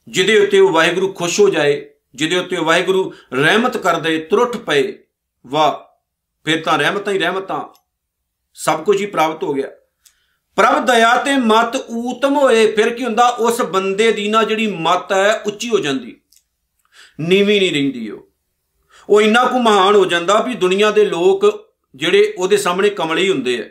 ਜਿਹਦੇ 0.08 0.40
ਉੱਤੇ 0.40 0.60
ਉਹ 0.60 0.70
ਵਾਹਿਗੁਰੂ 0.70 1.14
ਖੁਸ਼ 1.14 1.40
ਹੋ 1.40 1.50
ਜਾਏ, 1.50 1.90
ਜਿਹਦੇ 2.16 2.38
ਉੱਤੇ 2.38 2.56
ਵਾਹਿਗੁਰੂ 2.56 3.14
ਰਹਿਮਤ 3.34 3.78
ਕਰ 3.78 4.00
ਦੇ, 4.00 4.20
ਤਰੁੱਠ 4.20 4.58
ਪਏ, 4.58 5.04
ਵਾਹ, 5.48 5.98
ਫਿਰ 6.46 6.64
ਤਾਂ 6.64 6.78
ਰਹਿਮਤਾਂ 6.78 7.14
ਹੀ 7.14 7.20
ਰਹਿਮਤਾਂ। 7.20 7.80
ਸਭ 8.54 8.84
ਕੁਝ 8.84 9.02
ਹੀ 9.02 9.06
ਪ੍ਰਾਪਤ 9.06 9.44
ਹੋ 9.44 9.54
ਗਿਆ। 9.54 9.68
ਪ੍ਰਭ 10.56 10.86
ਦਇਆ 10.86 11.24
ਤੇ 11.24 11.32
ਮਤ 11.38 11.76
ਊਤਮ 11.76 12.36
ਹੋਏ, 12.36 12.72
ਫਿਰ 12.72 12.94
ਕੀ 12.94 13.04
ਹੁੰਦਾ? 13.04 13.28
ਉਸ 13.28 13.62
ਬੰਦੇ 13.62 14.12
ਦੀ 14.12 14.28
ਨਾ 14.28 14.44
ਜਿਹੜੀ 14.44 14.68
ਮਤ 14.68 15.14
ਹੈ, 15.14 15.40
ਉੱਚੀ 15.40 15.70
ਹੋ 15.70 15.80
ਜਾਂਦੀ। 15.80 16.22
ਨੀਵੀਂ 17.20 17.62
ਨਹੀਂ 17.62 17.72
ਰਹਿੰਦੀ 17.72 18.10
ਉਹ। 18.10 18.27
ਉਹ 19.10 19.22
ਇੰਨਾ 19.22 19.46
ਕੁ 19.46 19.60
ਮਹਾਨ 19.60 19.96
ਹੋ 19.96 20.06
ਜਾਂਦਾ 20.06 20.42
ਵੀ 20.42 20.54
ਦੁਨੀਆ 20.54 20.92
ਦੇ 20.92 21.06
ਲੋਕ 21.06 21.66
ਜਿਹੜੇ 21.96 22.34
ਉਹਦੇ 22.38 22.58
ਸਾਹਮਣੇ 22.58 22.90
ਕਮਲੇ 22.90 23.30
ਹੁੰਦੇ 23.30 23.60
ਆ। 23.60 23.70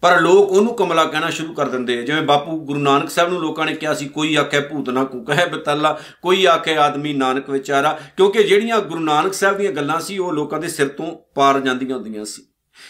ਪਰ 0.00 0.20
ਲੋਕ 0.20 0.50
ਉਹਨੂੰ 0.50 0.74
ਕਮਲਾ 0.74 1.04
ਕਹਿਣਾ 1.04 1.30
ਸ਼ੁਰੂ 1.30 1.54
ਕਰ 1.54 1.68
ਦਿੰਦੇ 1.68 1.98
ਆ। 1.98 2.02
ਜਿਵੇਂ 2.02 2.22
ਬਾਪੂ 2.22 2.60
ਗੁਰੂ 2.60 2.78
ਨਾਨਕ 2.78 3.10
ਸਾਹਿਬ 3.10 3.30
ਨੂੰ 3.30 3.40
ਲੋਕਾਂ 3.40 3.66
ਨੇ 3.66 3.74
ਕਿਹਾ 3.74 3.94
ਸੀ, 3.94 4.08
ਕੋਈ 4.08 4.36
ਆਖੇ 4.36 4.60
ਭੂਤ 4.60 4.90
ਨਾ 4.90 5.04
ਕੂ, 5.04 5.24
ਕਹੇ 5.24 5.46
ਬਤੱਲਾ, 5.46 6.00
ਕੋਈ 6.22 6.46
ਆਖੇ 6.46 6.78
ਆਦਮੀ 6.78 7.12
ਨਾਨਕ 7.12 7.50
ਵਿਚਾਰਾ, 7.50 8.00
ਕਿਉਂਕਿ 8.16 8.42
ਜਿਹੜੀਆਂ 8.42 8.80
ਗੁਰੂ 8.80 9.00
ਨਾਨਕ 9.00 9.34
ਸਾਹਿਬ 9.34 9.58
ਦੀਆਂ 9.58 9.72
ਗੱਲਾਂ 9.72 10.00
ਸੀ, 10.00 10.18
ਉਹ 10.18 10.32
ਲੋਕਾਂ 10.32 10.58
ਦੇ 10.58 10.68
ਸਿਰ 10.68 10.88
ਤੋਂ 10.88 11.18
ਪਾਰ 11.34 11.60
ਜਾਂਦੀਆਂ 11.60 11.96
ਹੁੰਦੀਆਂ 11.96 12.24
ਸੀ। 12.24 12.46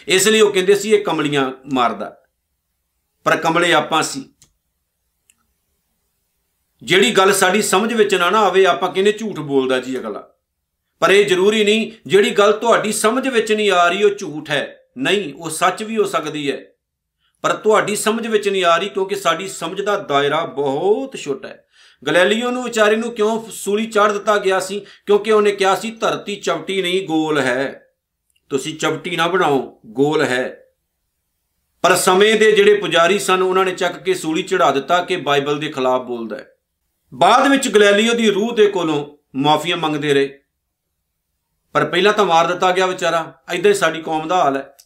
ਇਸ 0.08 0.28
ਲਈ 0.28 0.40
ਉਹ 0.40 0.52
ਕਹਿੰਦੇ 0.52 0.74
ਸੀ, 0.74 0.90
ਇਹ 0.90 1.04
ਕਮਲੀਆਂ 1.04 1.52
ਮਾਰਦਾ। 1.72 2.16
ਪਰ 3.24 3.36
ਕਮਲੇ 3.36 3.72
ਆਪਾਂ 3.72 4.02
ਸੀ। 4.02 4.34
ਜਿਹੜੀ 6.82 7.10
ਗੱਲ 7.10 7.32
ਸਾਡੀ 7.32 7.62
ਸਮਝ 7.62 7.94
ਵਿੱਚ 7.94 8.14
ਨਾ 8.14 8.30
ਨਾ 8.30 8.40
ਆਵੇ, 8.40 8.66
ਆਪਾਂ 8.66 8.92
ਕਹਿੰਦੇ 8.92 9.12
ਝੂਠ 9.12 9.38
ਬੋਲਦਾ 9.38 9.78
ਜੀ 9.78 9.98
ਅਗਲਾ। 9.98 10.28
ਪਰ 11.00 11.10
ਇਹ 11.10 11.26
ਜ਼ਰੂਰੀ 11.26 11.64
ਨਹੀਂ, 11.64 11.92
ਜਿਹੜੀ 12.06 12.30
ਗੱਲ 12.30 12.52
ਤੁਹਾਡੀ 12.52 12.92
ਸਮਝ 12.92 13.28
ਵਿੱਚ 13.28 13.52
ਨਹੀਂ 13.52 13.70
ਆ 13.70 13.88
ਰਹੀ 13.88 14.04
ਉਹ 14.04 14.10
ਝੂਠ 14.10 14.50
ਹੈ। 14.50 14.80
ਨਹੀਂ, 14.98 15.34
ਉਹ 15.34 15.50
ਸੱਚ 15.50 15.82
ਵੀ 15.82 15.96
ਹੋ 15.96 16.04
ਸਕਦੀ 16.04 16.52
ਹੈ। 16.52 16.64
ਪਰ 17.42 17.52
ਤੁਹਾਡੀ 17.52 17.96
ਸਮਝ 17.96 18.26
ਵਿੱਚ 18.26 18.48
ਨਹੀਂ 18.48 18.64
ਆ 18.64 18.76
ਰਹੀ 18.76 18.88
ਕਿਉਂਕਿ 18.88 19.14
ਸਾਡੀ 19.14 19.48
ਸਮਝ 19.48 19.80
ਦਾ 19.80 19.98
ਦਾਇਰਾ 19.98 20.44
ਬਹੁਤ 20.44 21.16
ਛੋਟਾ 21.16 21.48
ਹੈ। 21.48 21.64
ਗੈਲੀਲੀਓ 22.06 22.50
ਨੂੰ, 22.50 22.64
ਵਿਚਾਰੇ 22.64 22.96
ਨੂੰ 22.96 23.12
ਕਿਉਂ 23.12 23.42
ਸੂਲੀ 23.50 23.86
ਚਾੜ 23.86 24.12
ਦਿੱਤਾ 24.12 24.38
ਗਿਆ 24.38 24.60
ਸੀ? 24.60 24.80
ਕਿਉਂਕਿ 24.80 25.32
ਉਹਨੇ 25.32 25.52
ਕਿਹਾ 25.52 25.74
ਸੀ, 25.74 25.90
ਧਰਤੀ 25.90 26.36
ਚਪਟੀ 26.36 26.82
ਨਹੀਂ, 26.82 27.06
ਗੋਲ 27.06 27.38
ਹੈ। 27.38 27.86
ਤੁਸੀਂ 28.50 28.78
ਚਪਟੀ 28.78 29.16
ਨਾ 29.16 29.28
ਬਣਾਓ, 29.28 29.80
ਗੋਲ 29.86 30.22
ਹੈ। 30.22 30.64
ਪਰ 31.82 31.96
ਸਮੇਂ 31.96 32.34
ਦੇ 32.34 32.52
ਜਿਹੜੇ 32.52 32.74
ਪੁਜਾਰੀ 32.74 33.18
ਸਨ, 33.18 33.42
ਉਹਨਾਂ 33.42 33.64
ਨੇ 33.64 33.72
ਚੱਕ 33.72 33.96
ਕੇ 33.96 34.14
ਸੂਲੀ 34.14 34.42
ਚੜਾ 34.42 34.70
ਦਿੱਤਾ 34.70 35.02
ਕਿ 35.02 35.16
ਬਾਈਬਲ 35.16 35.58
ਦੇ 35.58 35.68
ਖਿਲਾਫ 35.68 36.02
ਬੋਲਦਾ 36.02 36.36
ਹੈ। 36.36 36.52
ਬਾਅਦ 37.14 37.50
ਵਿੱਚ 37.50 37.68
ਗੈਲੀਲੀਓ 37.68 38.14
ਦੀ 38.14 38.30
ਰੂਹ 38.30 38.52
ਦੇ 38.52 38.66
ਕੋਲੋਂ 38.66 39.16
ਮਾਫੀਆਂ 39.36 39.76
ਮੰਗਦੇ 39.76 40.14
ਰਹੇ। 40.14 40.38
ਪਰ 41.74 41.84
ਪਹਿਲਾਂ 41.84 42.12
ਤਾਂ 42.12 42.24
ਮਾਰ 42.24 42.46
ਦਿੱਤਾ 42.46 42.70
ਗਿਆ 42.72 42.86
ਵਿਚਾਰਾ 42.86 43.20
ਐਦਾਂ 43.48 43.70
ਹੀ 43.70 43.76
ਸਾਡੀ 43.76 44.02
ਕੌਮ 44.02 44.28
ਦਾ 44.28 44.36
ਹਾਲ 44.36 44.56
ਹੈ। 44.56 44.76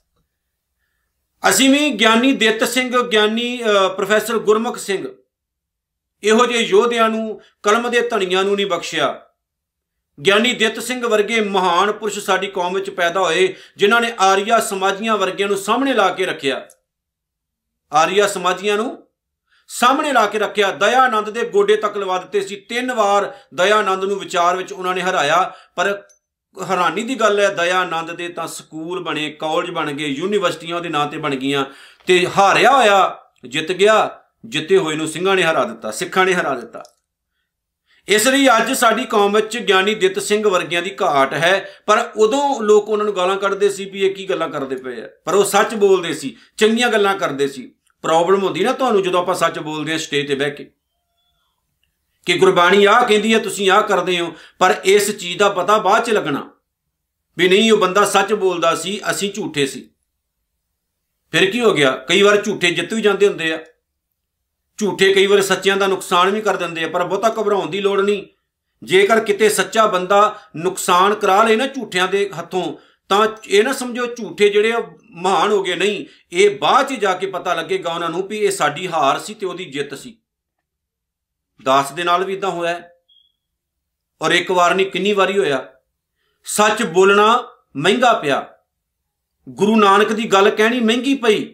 ਅਸੀਂ 1.42 1.68
ਵੀ 1.70 1.90
ਗਿਆਨੀ 1.90 2.32
ਦਿੱਤ 2.34 2.64
ਸਿੰਘ, 2.64 3.02
ਗਿਆਨੀ 3.02 3.62
ਪ੍ਰੋਫੈਸਰ 3.96 4.38
ਗੁਰਮੁਖ 4.38 4.78
ਸਿੰਘ, 4.78 5.08
ਇਹੋ 6.22 6.46
ਜਿਹੇ 6.46 6.60
ਯੋਧਿਆਂ 6.60 7.08
ਨੂੰ, 7.08 7.40
ਕਲਮ 7.62 7.90
ਦੇ 7.90 8.00
ਧਣੀਆਂ 8.00 8.44
ਨੂੰ 8.44 8.56
ਨਹੀਂ 8.56 8.66
ਬਖਸ਼ਿਆ। 8.66 9.14
ਗਿਆਨੀ 10.18 10.52
ਦਿੱਤ 10.52 10.78
ਸਿੰਘ 10.82 11.06
ਵਰਗੇ 11.06 11.40
ਮਹਾਨ 11.40 11.92
ਪੁਰਸ਼ 11.92 12.18
ਸਾਡੀ 12.18 12.46
ਕੌਮ 12.48 12.74
ਵਿੱਚ 12.74 12.90
ਪੈਦਾ 12.90 13.20
ਹੋਏ, 13.20 13.54
ਜਿਨ੍ਹਾਂ 13.76 14.00
ਨੇ 14.00 14.12
ਆਰੀਆ 14.20 14.58
ਸਮਾਜੀਆਂ 14.60 15.16
ਵਰਗਿਆਂ 15.16 15.48
ਨੂੰ 15.48 15.56
ਸਾਹਮਣੇ 15.58 15.94
ਲਾ 15.94 16.08
ਕੇ 16.08 16.26
ਰੱਖਿਆ। 16.26 16.66
ਆਰੀਆ 17.92 18.26
ਸਮਾਜੀਆਂ 18.26 18.76
ਨੂੰ 18.76 19.06
ਸਾਹਮਣੇ 19.70 20.12
ਲਾ 20.12 20.26
ਕੇ 20.26 20.38
ਰੱਖਿਆ। 20.38 20.70
ਦਇਆਨੰਦ 20.72 21.30
ਦੇ 21.30 21.48
ਗੋਡੇ 21.48 21.76
ਤੱਕ 21.76 21.96
ਲਵਾ 21.96 22.18
ਦਿੱਤੇ 22.18 22.40
ਸੀ। 22.40 22.56
ਤਿੰਨ 22.68 22.92
ਵਾਰ 22.92 23.32
ਦਇਆਨੰਦ 23.54 24.04
ਨੂੰ 24.04 24.18
ਵਿਚਾਰ 24.18 24.56
ਵਿੱਚ 24.56 24.72
ਉਹਨਾਂ 24.72 24.94
ਨੇ 24.94 25.02
ਹਰਾਇਆ, 25.02 25.42
ਪਰ 25.76 26.02
ਹੈਰਾਨੀ 26.56 27.02
ਦੀ 27.02 27.14
ਗੱਲ 27.14 27.40
ਹੈ 27.40 27.48
ਦਇਆਨੰਦ 27.48 28.10
ਦੇ 28.10 28.28
ਤਾਂ 28.28 28.46
ਸਕੂਲ 28.48 29.02
ਬਣੇ 29.02 29.30
ਕਾਲਜ 29.30 29.70
ਬਣ 29.70 29.92
ਗਏ, 29.92 30.06
ਯੂਨੀਵਰਸਿਟੀਆਂ 30.06 30.76
ਉਹਦੇ 30.76 30.88
ਨਾਂ 30.88 31.06
ਤੇ 31.06 31.18
ਬਣ 31.18 31.34
ਗਈਆਂ 31.34 31.64
ਤੇ 32.06 32.26
ਹਾਰਿਆ 32.38 32.72
ਹੋਇਆ, 32.72 33.18
ਜਿੱਤ 33.46 33.72
ਗਿਆ, 33.72 34.20
ਜਿੱਤੇ 34.44 34.76
ਹੋਏ 34.76 34.96
ਨੂੰ 34.96 35.08
ਸਿੰਘਾਂ 35.08 35.36
ਨੇ 35.36 35.42
ਹਰਾ 35.42 35.64
ਦਿੱਤਾ, 35.64 35.90
ਸਿੱਖਾਂ 35.90 36.26
ਨੇ 36.26 36.34
ਹਰਾ 36.34 36.54
ਦਿੱਤਾ। 36.54 36.82
ਇਸ 38.08 38.26
ਲਈ 38.28 38.48
ਅੱਜ 38.48 38.72
ਸਾਡੀ 38.72 39.04
ਕੌਮ 39.04 39.32
ਵਿੱਚ 39.32 39.58
ਗਿਆਨੀ 39.58 39.94
ਦਿੱਤ 39.94 40.18
ਸਿੰਘ 40.18 40.48
ਵਰਗਿਆਂ 40.48 40.82
ਦੀ 40.82 40.96
ਘਾਟ 41.02 41.34
ਹੈ, 41.34 41.68
ਪਰ 41.86 42.10
ਉਦੋਂ 42.16 42.62
ਲੋਕ 42.62 42.88
ਉਹਨਾਂ 42.88 43.04
ਨੂੰ 43.04 43.16
ਗਾਲਾਂ 43.16 43.36
ਕੱਢਦੇ 43.36 43.68
ਸੀ 43.68 43.84
ਵੀ 43.84 44.00
ਇਹ 44.00 44.14
ਕੀ 44.14 44.28
ਗੱਲਾਂ 44.30 44.48
ਕਰਦੇ 44.48 44.76
ਪਏ 44.76 45.02
ਆ। 45.02 45.08
ਪਰ 45.24 45.34
ਉਹ 45.34 45.44
ਸੱਚ 45.44 45.74
ਬੋਲਦੇ 45.74 46.14
ਸੀ, 46.14 46.36
ਚੰਗੀਆਂ 46.56 46.88
ਗੱਲਾਂ 46.88 47.14
ਕਰਦੇ 47.16 47.48
ਸੀ। 47.48 47.72
ਪ੍ਰੋਬਲਮ 48.02 48.42
ਹੁੰਦੀ 48.42 48.64
ਨਾ 48.64 48.72
ਤੁਹਾਨੂੰ 48.72 49.02
ਜਦੋਂ 49.02 49.20
ਆਪਾਂ 49.20 49.34
ਸੱਚ 49.34 49.58
ਬੋਲਦੇ 49.58 49.94
ਆ 49.94 49.98
ਸਟੇਜ 49.98 50.28
ਤੇ 50.28 50.34
ਬਹਿ 50.34 50.50
ਕੇ। 50.50 50.70
ਕਿ 52.26 52.38
ਗੁਰਬਾਣੀ 52.38 52.84
ਆ 52.84 53.04
ਕਹਿੰਦੀ 53.04 53.34
ਹੈ, 53.34 53.38
ਤੁਸੀਂ 53.38 53.70
ਆ 53.70 53.80
ਕਰਦੇ 53.80 54.20
ਹੋ, 54.20 54.34
ਪਰ 54.58 54.80
ਇਸ 54.84 55.18
ਚੀਜ਼ 55.18 55.38
ਦਾ 55.38 55.48
ਪਤਾ 55.48 55.78
ਬਾਅਦ 55.78 56.04
ਚ 56.04 56.10
ਲੱਗਣਾ। 56.10 56.50
ਵੀ 57.38 57.48
ਨਹੀਂ, 57.48 57.72
ਉਹ 57.72 57.78
ਬੰਦਾ 57.78 58.04
ਸੱਚ 58.04 58.32
ਬੋਲਦਾ 58.32 58.74
ਸੀ, 58.74 59.00
ਅਸੀਂ 59.10 59.32
ਝੂਠੇ 59.32 59.66
ਸੀ। 59.66 59.90
ਫਿਰ 61.32 61.50
ਕੀ 61.50 61.60
ਹੋ 61.60 61.74
ਗਿਆ? 61.74 61.90
ਕਈ 61.90 62.22
ਵਾਰ 62.22 62.42
ਝੂਠੇ 62.42 62.70
ਜਿੱਤ 62.70 62.94
ਵੀ 62.94 63.02
ਜਾਂਦੇ 63.02 63.28
ਹੁੰਦੇ 63.28 63.52
ਆ। 63.52 63.58
ਝੂਠੇ 64.78 65.14
ਕਈ 65.14 65.26
ਵਾਰ 65.26 65.42
ਸੱਚਿਆਂ 65.42 65.76
ਦਾ 65.76 65.86
ਨੁਕਸਾਨ 65.86 66.30
ਵੀ 66.30 66.40
ਕਰ 66.40 66.56
ਦਿੰਦੇ 66.56 66.84
ਆ, 66.84 66.88
ਪਰ 66.88 67.04
ਬਹੁਤਾ 67.04 67.34
ਘਬਰਾਉਣ 67.40 67.70
ਦੀ 67.70 67.80
ਲੋੜ 67.80 68.00
ਨਹੀਂ। 68.00 68.26
ਜੇਕਰ 68.82 69.20
ਕਿਤੇ 69.20 69.48
ਸੱਚਾ 69.48 69.86
ਬੰਦਾ 69.86 70.38
ਨੁਕਸਾਨ 70.56 71.14
ਕਰਾ 71.14 71.42
ਲੇ 71.42 71.56
ਨਾ 71.56 71.66
ਝੂਠਿਆਂ 71.66 72.08
ਦੇ 72.08 72.30
ਹੱਥੋਂ, 72.38 72.76
ਤਾਂ 73.08 73.28
ਇਹ 73.48 73.64
ਨਾ 73.64 73.72
ਸਮਝੋ 73.72 74.06
ਝੂਠੇ 74.06 74.48
ਜਿਹੜੇ 74.48 74.72
ਮਹਾਨ 75.10 75.50
ਹੋ 75.50 75.62
ਗਏ। 75.62 75.74
ਨਹੀਂ, 75.74 76.06
ਇਹ 76.32 76.58
ਬਾਅਦ 76.58 76.88
'ਚ 76.88 76.92
ਜਾ 76.92 77.14
ਕੇ 77.14 77.26
ਪਤਾ 77.26 77.54
ਲੱਗੇਗਾ 77.54 77.94
ਉਹਨਾਂ 77.94 78.10
ਨੂੰ 78.10 78.28
ਵੀ 78.28 78.38
ਇਹ 78.38 78.50
ਸਾਡੀ 78.50 78.88
ਹਾਰ 78.88 79.18
ਸੀ 79.18 79.34
ਤੇ 79.34 79.46
ਉਹਦੀ 79.46 79.64
ਜਿੱਤ 79.64 79.94
ਸੀ। 79.94 80.18
ਦਾਸ 81.64 81.92
ਦੇ 81.92 82.04
ਨਾਲ 82.04 82.24
ਵੀ 82.24 82.32
ਇਦਾਂ 82.32 82.50
ਹੋਇਆ 82.50 82.80
ਔਰ 84.22 84.30
ਇੱਕ 84.30 84.50
ਵਾਰ 84.50 84.74
ਨਹੀਂ, 84.74 84.86
ਕਿੰਨੀ 84.86 85.12
ਵਾਰੀ 85.12 85.38
ਹੋਇਆ। 85.38 85.68
ਸੱਚ 86.44 86.82
ਬੋਲਣਾ 86.82 87.48
ਮਹਿੰਗਾ 87.76 88.12
ਪਿਆ। 88.12 88.48
ਗੁਰੂ 89.48 89.76
ਨਾਨਕ 89.76 90.12
ਦੀ 90.12 90.24
ਗੱਲ 90.26 90.50
ਕਹਿਣੀ 90.50 90.80
ਮਹਿੰਗੀ 90.80 91.14
ਪਈ। 91.14 91.44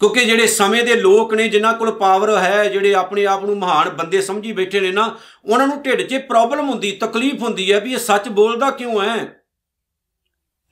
ਕਿਉਂਕਿ 0.00 0.24
ਜਿਹੜੇ 0.24 0.46
ਸਮੇਂ 0.46 0.82
ਦੇ 0.82 0.94
ਲੋਕ 0.94 1.34
ਨੇ, 1.34 1.48
ਜਿਨ੍ਹਾਂ 1.48 1.74
ਕੋਲ 1.74 1.92
ਪਾਵਰ 1.92 2.38
ਹੈ, 2.38 2.64
ਜਿਹੜੇ 2.64 2.94
ਆਪਣੇ 2.94 3.26
ਆਪ 3.26 3.44
ਨੂੰ 3.44 3.58
ਮਹਾਨ 3.58 3.90
ਬੰਦੇ 3.90 4.22
ਸਮਝੀ 4.22 4.52
ਬੈਠੇ 4.52 4.80
ਨੇ 4.80 4.92
ਨਾ, 4.92 5.18
ਉਹਨਾਂ 5.44 5.68
ਨੂੰ 5.68 5.82
ਢਿੱਡ 5.82 6.02
'ਚ 6.02 6.14
ਪ੍ਰੋਬਲਮ 6.14 6.68
ਹੁੰਦੀ, 6.68 6.92
ਤਕਲੀਫ 6.92 7.42
ਹੁੰਦੀ 7.42 7.72
ਹੈ 7.72 7.80
ਵੀ 7.80 7.92
ਇਹ 7.92 7.98
ਸੱਚ 7.98 8.28
ਬੋਲਦਾ 8.28 8.70
ਕਿਉਂ 8.70 9.02
ਹੈ। 9.02 9.42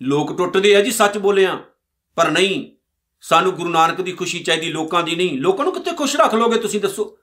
ਲੋਕ 0.03 0.39
ਟੁੱਟਦੇ 0.39 0.77
ਆ 0.77 0.81
ਜੀ, 0.81 0.91
ਸੱਚ 0.91 1.19
ਬੋਲਿਆ। 1.19 1.61
ਪਰ 2.17 2.31
ਨਹੀਂ, 2.31 2.77
ਸਾਨੂੰ 3.21 3.53
ਗੁਰੂ 3.53 3.69
ਨਾਨਕ 3.69 4.01
ਦੀ 4.01 4.13
ਖੁਸ਼ੀ 4.13 4.39
ਚਾਹੀਦੀ, 4.39 4.73
ਲੋਕਾਂ 4.73 5.03
ਦੀ 5.03 5.15
ਨਹੀਂ। 5.15 5.39
ਲੋਕਾਂ 5.39 5.65
ਨੂੰ 5.65 5.75
ਕਿੱਥੇ 5.75 5.91
ਖੁਸ਼ 5.91 6.17
ਰੱਖ 6.17 6.35
ਲੋਗੇ 6.35 6.59
ਤੁਸੀਂ, 6.59 6.81
ਦੱਸੋ। 6.81 7.19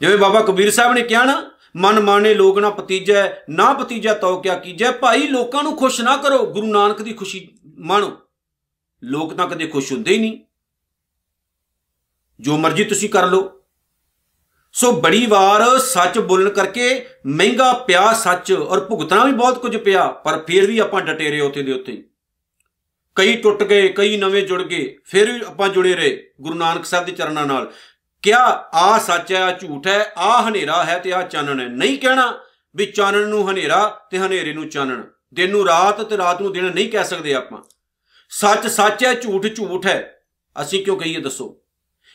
ਜਿਵੇਂ 0.00 0.18
ਬਾਬਾ 0.18 0.40
ਕਬੀਰ 0.40 0.70
ਸਾਹਿਬ 0.70 0.92
ਨੇ 0.92 1.02
ਕਿਹਾ 1.02 1.24
ਨਾ, 1.24 1.50
ਮਨ 1.76 2.00
ਮਾਨੇ 2.00 2.34
ਲੋਕ 2.34 2.58
ਨਾ 2.58 2.70
ਪਤੀਜੈ 2.70 3.32
ਨਾ 3.50 3.72
ਪਤੀਜਾ 3.72 4.14
ਤੋ 4.14 4.40
ਕਿਆ 4.40 4.58
ਕੀਜੈ, 4.58 4.90
ਭਾਈ 4.90 5.28
ਲੋਕਾਂ 5.28 5.62
ਨੂੰ 5.62 5.76
ਖੁਸ਼ 5.76 6.00
ਨਾ 6.00 6.16
ਕਰੋ, 6.16 6.46
ਗੁਰੂ 6.46 6.66
ਨਾਨਕ 6.66 7.02
ਦੀ 7.02 7.12
ਖੁਸ਼ੀ 7.12 7.48
ਮਾਣੋ। 7.78 8.18
ਲੋਕ 9.04 9.34
ਤਾਂ 9.34 9.48
ਕਦੇ 9.48 9.66
ਖੁਸ਼ 9.66 9.92
ਹੁੰਦੇ 9.92 10.12
ਹੀ 10.12 10.18
ਨਹੀਂ। 10.18 10.40
ਜੋ 12.40 12.56
ਮਰਜ਼ੀ 12.56 12.84
ਤੁਸੀਂ 12.84 13.08
ਕਰ 13.08 13.26
ਲਓ। 13.26 13.60
ਸੋ 14.72 14.92
ਬੜੀ 14.92 15.26
ਵਾਰ 15.26 15.78
ਸੱਚ 15.78 16.18
ਬੋਲਣ 16.18 16.48
ਕਰਕੇ 16.48 17.06
ਮਹਿੰਗਾ 17.26 17.72
ਪਿਆ 17.72 18.12
ਸੱਚ 18.12 18.52
ਔਰ 18.52 18.80
ਭੁਗਤਣਾ 18.80 19.24
ਵੀ 19.24 19.32
ਬਹੁਤ 19.32 19.58
ਕੁਝ 19.58 19.76
ਪਿਆ, 19.76 20.06
ਪਰ 20.08 20.44
ਫਿਰ 20.46 20.66
ਵੀ 20.66 20.78
ਆਪਾਂ 20.78 21.02
ਡਟੇ 21.02 21.30
ਰਹੇ 21.30 21.40
ਉੱਥੇ 21.40 21.62
ਦੇ 21.62 21.72
ਉੱਤੇ। 21.72 22.04
ਕਈ 23.14 23.36
ਟੁੱਟ 23.36 23.62
ਗਏ, 23.62 23.88
ਕਈ 23.88 24.16
ਨਵੇਂ 24.16 24.42
ਜੁੜ 24.42 24.62
ਗਏ, 24.62 24.96
ਫਿਰ 25.04 25.32
ਵੀ 25.32 25.40
ਆਪਾਂ 25.46 25.68
ਜੁੜੇ 25.68 25.94
ਰਹੇ 25.94 26.30
ਗੁਰੂ 26.40 26.54
ਨਾਨਕ 26.54 26.84
ਸਾਹਿਬ 26.84 27.06
ਦੇ 27.06 27.12
ਚਰਨਾਂ 27.12 27.46
ਨਾਲ। 27.46 27.72
ਕਿਆ 28.22 28.44
ਆ 28.74 28.98
ਸੱਚ 28.98 29.32
ਹੈ 29.32 29.42
ਆ 29.42 29.52
ਝੂਠ 29.52 29.86
ਹੈ 29.86 30.12
ਆ 30.16 30.48
ਹਨੇਰਾ 30.48 30.84
ਹੈ 30.84 30.98
ਤੇ 30.98 31.12
ਆ 31.12 31.22
ਚਾਨਣ 31.22 31.60
ਹੈ। 31.60 31.68
ਨਹੀਂ 31.68 31.98
ਕਹਿਣਾ 31.98 32.40
ਵੀ 32.76 32.86
ਚਾਨਣ 32.86 33.28
ਨੂੰ 33.28 33.50
ਹਨੇਰਾ 33.50 34.00
ਤੇ 34.10 34.18
ਹਨੇਰੇ 34.18 34.52
ਨੂੰ 34.52 34.68
ਚਾਨਣ। 34.68 35.02
ਦਿਨ 35.34 35.50
ਨੂੰ 35.50 35.66
ਰਾਤ 35.66 36.02
ਤੇ 36.02 36.16
ਰਾਤ 36.16 36.42
ਨੂੰ 36.42 36.52
ਦਿਨ 36.52 36.64
ਨਹੀਂ 36.64 36.90
ਕਹਿ 36.90 37.04
ਸਕਦੇ 37.04 37.34
ਆਪਾਂ। 37.34 37.62
ਸੱਚ 38.30 38.66
ਸੱਚ 38.66 39.04
ਹੈ, 39.04 39.14
ਝੂਠ 39.14 39.46
ਝੂਠ 39.56 39.86
ਹੈ। 39.86 40.20
ਅਸੀਂ 40.62 40.84
ਕਿਉਂ 40.84 40.96
ਕਹੀਏ 40.96 41.20
ਦੱਸੋ? 41.20 41.56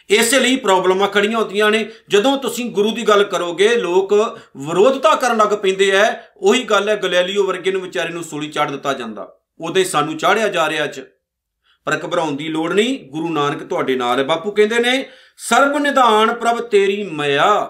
ਇਸੇ 0.09 0.39
ਲਈ 0.39 0.55
ਪ੍ਰੋਬਲਮਾਂ 0.55 1.07
ਖੜੀਆਂ 1.07 1.39
ਹੁੰਦੀਆਂ 1.39 1.71
ਨੇ। 1.71 1.89
ਜਦੋਂ 2.09 2.37
ਤੁਸੀਂ 2.37 2.71
ਗੁਰੂ 2.71 2.91
ਦੀ 2.91 3.03
ਗੱਲ 3.03 3.23
ਕਰੋਗੇ, 3.23 3.75
ਲੋਕ 3.75 4.13
ਵਿਰੋਧਤਾ 4.57 5.15
ਕਰਨ 5.15 5.37
ਲੱਗ 5.37 5.47
ਪੈਂਦੇ 5.47 5.91
ਐ। 5.91 6.13
ਉਹੀ 6.37 6.63
ਗੱਲ 6.63 6.89
ਹੈ 6.89 6.95
ਗਲੈਲੀਓ 6.95 7.43
ਵਰਗੇ 7.43 7.71
ਨੂੰ 7.71 7.81
ਵਿਚਾਰੇ 7.81 8.09
ਨੂੰ 8.09 8.23
ਸੂਲੀ 8.23 8.49
ਚੜ 8.49 8.71
ਦਿੱਤਾ 8.71 8.93
ਜਾਂਦਾ। 8.93 9.37
ਉਹਦੇ 9.59 9.83
ਸਾਨੂੰ 9.83 10.17
ਚਾੜਿਆ 10.17 10.47
ਜਾ 10.47 10.69
ਰਿਹਾ 10.69 10.87
ਚ। 10.87 11.07
ਪਰ 11.85 11.99
ਘਬਰਾਉਣ 12.05 12.31
ਦੀ 12.31 12.47
ਲੋੜ 12.47 12.73
ਨਹੀਂ। 12.73 13.09
ਗੁਰੂ 13.09 13.29
ਨਾਨਕ 13.29 13.63
ਤੁਹਾਡੇ 13.63 13.95
ਨਾਲ 13.95 14.19
ਹੈ। 14.19 14.23
ਬਾਪੂ 14.23 14.51
ਕਹਿੰਦੇ 14.51 14.79
ਨੇ 14.79 15.09
ਸਰਬ 15.37 15.77
ਨਿਧਾਨ 15.77 16.33
ਪ੍ਰਭ 16.33 16.61
ਤੇਰੀ 16.61 17.03
ਮਾਇਆ। 17.03 17.69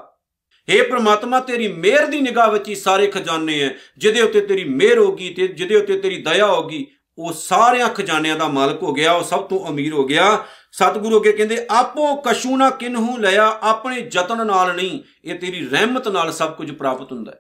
ਏ 0.69 0.81
ਪ੍ਰਮਾਤਮਾ, 0.81 1.39
ਤੇਰੀ 1.39 1.67
ਮਿਹਰ 1.67 2.05
ਦੀ 2.05 2.21
ਨਿਗਾਹ 2.21 2.51
ਵਿੱਚ 2.51 2.67
ਹੀ 2.69 2.75
ਸਾਰੇ 2.75 3.07
ਖਜ਼ਾਨੇ 3.07 3.61
ਐ। 3.61 3.69
ਜਿਹਦੇ 3.97 4.21
ਉੱਤੇ 4.21 4.41
ਤੇਰੀ 4.41 4.63
ਮਿਹਰ 4.63 4.97
ਹੋਗੀ 4.97 5.33
ਤੇ 5.33 5.47
ਜਿਹਦੇ 5.47 5.75
ਉੱਤੇ 5.75 5.99
ਤੇਰੀ 5.99 6.21
ਦਇਆ 6.21 6.47
ਹੋਗੀ 6.47 6.87
ਉਹ 7.17 7.33
ਸਾਰਿਆਂ 7.33 7.89
ਖਜ਼ਾਨਿਆਂ 7.89 8.35
ਦਾ 8.35 8.47
ਮਾਲਕ 8.47 8.83
ਹੋ 8.83 8.93
ਗਿਆ, 8.93 9.11
ਉਹ 9.11 9.23
ਸਭ 9.23 9.43
ਤੋਂ 9.43 9.67
ਅਮੀਰ 9.69 9.93
ਹੋ 9.93 10.05
ਗਿਆ। 10.05 10.45
ਸਤਿਗੁਰੂ 10.71 11.19
ਅੱਗੇ 11.19 11.31
ਕਹਿੰਦੇ, 11.31 11.67
ਆਪੋ 11.69 12.15
ਕਸ਼ੂ 12.15 12.57
ਨਾ 12.57 12.69
ਕਿਨਹੂ 12.69 13.17
ਲਿਆ, 13.17 13.59
ਆਪਣੇ 13.61 14.09
ਯਤਨ 14.13 14.47
ਨਾਲ 14.47 14.75
ਨਹੀਂ, 14.75 14.99
ਇਹ 15.25 15.39
ਤੇਰੀ 15.39 15.67
ਰਹਿਮਤ 15.67 16.07
ਨਾਲ 16.07 16.31
ਸਭ 16.31 16.55
ਕੁਝ 16.55 16.71
ਪ੍ਰਾਪਤ 16.71 17.11
ਹੁੰਦਾ 17.11 17.31
ਹੈ 17.31 17.39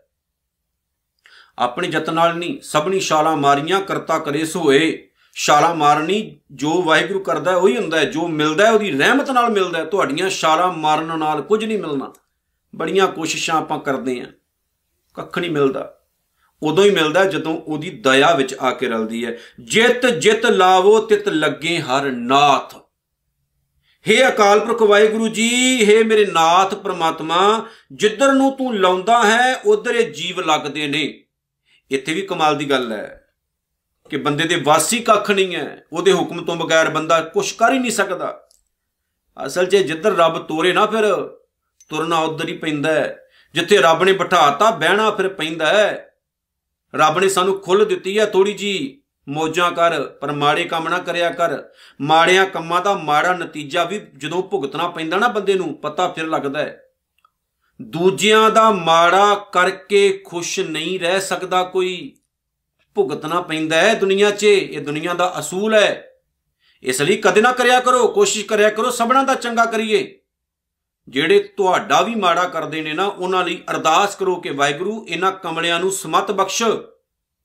ਆਪਣੇ 1.59 1.87
ਯਤਨ 1.91 2.13
ਨਾਲ 2.13 2.37
ਨਹੀਂ, 2.37 2.61
ਸਭਨੀ 2.61 2.99
ਸ਼ਾਲਾ 2.99 3.35
ਮਾਰੀਆਂ, 3.35 3.81
ਕਰਤਾ 3.81 4.19
ਕਰੇ 4.19 4.45
ਸੋਏ। 4.45 5.09
ਸ਼ਾਲਾ 5.37 5.73
ਮਾਰਨੀ 5.73 6.39
ਜੋ 6.51 6.81
ਵਾਹਿਗੁਰੂ 6.81 7.19
ਕਰਦਾ 7.19 7.51
ਹੈ, 7.51 7.55
ਉਹੀ 7.55 7.77
ਹੁੰਦਾ 7.77 7.99
ਹੈ। 7.99 8.05
ਜੋ 8.05 8.27
ਮਿਲਦਾ 8.27 8.65
ਹੈ, 8.65 8.71
ਉਹਦੀ 8.71 8.91
ਰਹਿਮਤ 8.91 9.31
ਨਾਲ 9.31 9.49
ਮਿਲਦਾ 9.49 9.79
ਹੈ। 9.79 9.85
ਤੁਹਾਡੀਆਂ 9.85 10.29
ਸ਼ਾਲਾ 10.29 10.71
ਮਾਰਨ 10.71 11.19
ਨਾਲ 11.19 11.41
ਕੁਝ 11.41 11.65
ਨਹੀਂ 11.65 11.77
ਮਿਲਣਾ। 11.77 12.13
ਬੜੀਆਂ 12.75 13.07
ਕੋਸ਼ਿਸ਼ਾਂ 13.07 13.55
ਆਪਾਂ 13.55 13.79
ਕਰਦੇ 13.79 14.19
ਆਂ 14.19 14.25
ਕੱਖ 15.13 15.39
ਨਹੀਂ 15.39 15.51
ਮਿਲਦਾ। 15.51 15.97
ਉਦੋਂ 16.63 16.83
ਹੀ 16.83 16.89
ਮਿਲਦਾ 16.89 17.25
ਜਦੋਂ 17.25 17.61
ਉਹਦੀ 17.61 17.89
ਦਇਆ 17.89 18.35
ਵਿੱਚ 18.35 18.53
ਆ 18.53 18.71
ਕੇ 18.71 18.89
ਰਲਦੀ 18.89 19.25
ਹੈ। 19.25 19.37
ਜਿਤ 19.59 20.05
ਜਿਤ 20.05 20.45
ਲਾਵੋ, 20.45 20.99
ਤਿਤ 20.99 21.29
ਲੱਗੇ 21.29 21.79
ਹਰ 21.79 22.11
ਨਾਥ। 22.11 22.75
ਹੇ 24.07 24.27
ਅਕਾਲ 24.27 24.59
ਪੁਰਖ 24.59 24.81
ਵਾਹਿਗੁਰੂ 24.81 25.27
ਜੀ, 25.27 25.85
ਹੇ 25.85 26.03
ਮੇਰੇ 26.03 26.25
ਨਾਥ 26.25 26.75
ਪ੍ਰਮਾਤਮਾ, 26.75 27.67
ਜਿੱਧਰ 27.91 28.33
ਨੂੰ 28.33 28.57
ਤੂੰ 28.57 28.75
ਲਾਉਂਦਾ 28.75 29.23
ਹੈ, 29.23 29.55
ਉਧਰ 29.55 29.95
ਇਹ 29.95 30.13
ਜੀਵ 30.13 30.39
ਲੱਗਦੇ 30.39 30.87
ਨੇ। 30.87 31.23
ਇੱਥੇ 31.91 32.13
ਵੀ 32.13 32.21
ਕਮਾਲ 32.21 32.57
ਦੀ 32.57 32.69
ਗੱਲ 32.69 32.91
ਹੈ। 32.91 33.21
ਕਿ 34.09 34.17
ਬੰਦੇ 34.17 34.45
ਦੇ 34.45 34.55
ਵਾਸੀ 34.63 34.99
ਕੱਖ 34.99 35.31
ਨਹੀਂ 35.31 35.55
ਹੈ, 35.55 35.83
ਉਹਦੇ 35.93 36.13
ਹੁਕਮ 36.13 36.45
ਤੋਂ 36.45 36.55
ਬਗੈਰ 36.55 36.89
ਬੰਦਾ 36.89 37.21
ਕੁਝ 37.21 37.51
ਕਰ 37.51 37.73
ਹੀ 37.73 37.79
ਨਹੀਂ 37.79 37.91
ਸਕਦਾ। 37.91 38.47
ਅਸਲ 39.45 39.65
'ਚ 39.65 39.75
ਜਿੱਧਰ 39.75 40.15
ਰੱਬ 40.15 40.37
ਤੋਰੇ 40.37 40.73
ਨਾ 40.73 40.85
ਫਿਰ, 40.85 41.27
ਤੁਰਨਾ 41.89 42.19
ਉਧਰ 42.19 42.47
ਹੀ 42.47 42.57
ਪੈਂਦਾ 42.57 42.91
ਹੈ। 42.91 43.21
ਜਿੱਥੇ 43.53 43.77
ਰੱਬ 43.77 44.03
ਨੇ 44.03 44.13
ਬਿਠਾਤਾ, 44.13 44.71
ਬਹਿਣਾ 44.71 45.11
ਫਿਰ 45.11 45.29
ਪੈਂਦਾ 45.29 45.65
ਹੈ। 45.65 46.09
ਰੱਬ 46.95 47.19
ਨੇ 47.19 47.29
ਸਾਨੂੰ 47.29 47.61
ਖੁੱਲ 47.61 47.85
ਦਿੱਤੀ 47.85 48.19
ਹੈ 48.19 48.25
ਥੋੜੀ 48.25 48.53
ਜੀ 48.53 49.01
ਮੋਜਾਂ 49.29 49.71
ਕਰ, 49.71 50.03
ਪਰ 50.03 50.31
ਮਾੜੇ 50.31 50.63
ਕੰਮ 50.63 50.89
ਨਾ 50.89 50.97
ਕਰਿਆ 50.97 51.29
ਕਰ। 51.29 51.63
ਮਾੜਿਆਂ 52.01 52.45
ਕੰਮਾਂ 52.45 52.81
ਦਾ 52.81 52.93
ਮਾੜਾ 52.93 53.33
ਨਤੀਜਾ 53.33 53.83
ਵੀ 53.83 54.07
ਜਦੋਂ 54.17 54.43
ਭੁਗਤਣਾ 54.43 54.87
ਪੈਂਦਾ 54.87 55.17
ਨਾ 55.17 55.27
ਬੰਦੇ 55.27 55.53
ਨੂੰ, 55.53 55.73
ਪਤਾ 55.73 56.07
ਫਿਰ 56.07 56.27
ਲੱਗਦਾ 56.27 56.59
ਹੈ। 56.59 56.81
ਦੂਜਿਆਂ 57.81 58.49
ਦਾ 58.49 58.71
ਮਾੜਾ 58.71 59.35
ਕਰਕੇ 59.51 60.23
ਖੁਸ਼ 60.25 60.59
ਨਹੀਂ 60.59 60.99
ਰਹਿ 60.99 61.21
ਸਕਦਾ 61.21 61.63
ਕੋਈ। 61.63 62.15
ਭੁਗਤਣਾ 62.95 63.41
ਪੈਂਦਾ 63.41 63.81
ਹੈ 63.81 63.93
ਦੁਨੀਆ 63.93 64.31
'ਚ। 64.31 64.43
ਇਹ 64.43 64.81
ਦੁਨੀਆ 64.81 65.13
ਦਾ 65.13 65.35
ਅਸੂਲ 65.39 65.73
ਹੈ। 65.73 66.11
ਇਸ 66.83 67.01
ਲਈ 67.01 67.17
ਕਦੇ 67.17 67.41
ਨਾ 67.41 67.51
ਕਰਿਆ 67.51 67.79
ਕਰੋ, 67.79 68.07
ਕੋਸ਼ਿਸ਼ 68.07 68.45
ਕਰਿਆ 68.45 68.69
ਕਰੋ, 68.69 68.89
ਸਭਨਾਂ 68.89 69.23
ਦਾ 69.23 69.35
ਚੰਗਾ 69.35 69.65
ਕਰੀਏ। 69.65 70.19
ਜਿਹੜੇ 71.09 71.39
ਤੁਹਾਡਾ 71.39 72.01
ਵੀ 72.01 72.15
ਮਾੜਾ 72.15 72.47
ਕਰਦੇ 72.47 72.81
ਨੇ 72.81 72.93
ਨਾ, 72.93 73.05
ਉਹਨਾਂ 73.05 73.43
ਲਈ 73.43 73.63
ਅਰਦਾਸ 73.71 74.15
ਕਰੋ 74.15 74.35
ਕਿ 74.35 74.49
ਵਾਹਿਗੁਰੂ, 74.49 75.05
ਇਹਨਾਂ 75.09 75.31
ਕਮਲਿਆਂ 75.31 75.79
ਨੂੰ 75.79 75.91
ਸਮਤ 75.91 76.31
ਬਖਸ਼। 76.31 76.63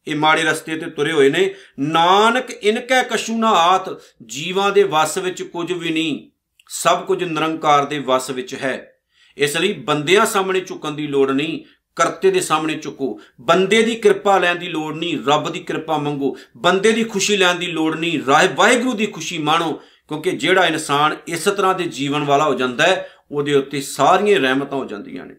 ਇਹ 0.06 0.16
ਮਾੜੇ 0.16 0.42
ਰਸਤੇ 0.42 0.76
ਤੇ 0.76 0.90
ਤੁਰੇ 0.90 1.12
ਹੋਏ 1.12 1.30
ਨੇ। 1.30 1.54
ਨਾਨਕ 1.78 2.50
ਇਨਕੈ 2.50 3.02
ਕਸ਼ੂ 3.02 3.38
ਨਾ 3.38 3.50
ਆਤ, 3.50 4.02
ਜੀਵਾਂ 4.26 4.72
ਦੇ 4.72 4.82
ਵਸ 4.82 5.18
ਵਿੱਚ 5.18 5.42
ਕੁਝ 5.42 5.72
ਵੀ 5.72 5.90
ਨਹੀਂ। 5.90 6.30
ਸਭ 6.68 7.04
ਕੁਝ 7.04 7.24
ਨਿਰੰਕਾਰ 7.24 7.84
ਦੇ 7.84 7.98
ਵਸ 7.98 8.30
ਵਿੱਚ 8.30 8.54
ਹੈ। 8.54 8.96
ਇਸ 9.36 9.56
ਲਈ 9.56 9.72
ਬੰਦਿਆਂ 9.72 10.26
ਸਾਹਮਣੇ 10.26 10.60
ਝੁਕਣ 10.60 10.90
ਦੀ 10.90 11.06
ਲੋੜ 11.06 11.30
ਨਹੀਂ। 11.30 11.64
ਕਰਤੇ 11.96 12.30
ਦੇ 12.30 12.40
ਸਾਹਮਣੇ 12.40 12.74
ਝੁਕੋ 12.74 13.20
ਬੰਦੇ 13.40 13.82
ਦੀ 13.82 13.94
ਕਿਰਪਾ 13.94 14.38
ਲੈਣ 14.38 14.56
ਦੀ 14.56 14.68
ਲੋੜ 14.68 14.96
ਨਹੀਂ, 14.96 15.18
ਰੱਬ 15.26 15.52
ਦੀ 15.52 15.60
ਕਿਰਪਾ 15.60 15.98
ਮੰਗੋ। 15.98 16.36
ਬੰਦੇ 16.56 16.92
ਦੀ 16.92 17.04
ਖੁਸ਼ੀ 17.04 17.36
ਲੈਣ 17.36 17.54
ਦੀ 17.54 17.66
ਲੋੜ 17.66 17.96
ਨਹੀਂ 17.96 18.20
ਰਾਹ 18.26 18.48
ਵਾਹਿਗੁਰੂ 18.54 18.92
ਦੀ 18.92 19.06
ਖੁਸ਼ੀ 19.06 19.38
ਮਾਣੋ, 19.38 19.72
ਕਿਉਂਕਿ 20.08 20.30
ਜਿਹੜਾ 20.30 20.66
ਇਨਸਾਨ 20.66 21.16
ਇਸ 21.28 21.44
ਤਰ੍ਹਾਂ 21.44 21.74
ਦੇ 21.74 21.84
ਜੀਵਨ 21.84 22.24
ਵਾਲਾ 22.24 22.44
ਹੋ 22.44 22.54
ਜਾਂਦਾ 22.54 22.86
ਹੈ, 22.86 23.10
ਉਹਦੇ 23.30 23.54
ਉੱਤੇ 23.54 23.80
ਸਾਰੀਆਂ 23.80 24.40
ਰਹਿਮਤਾਂ 24.40 24.78
ਹੋ 24.78 24.84
ਜਾਂਦੀਆਂ 24.84 25.26
ਨੇ। 25.26 25.34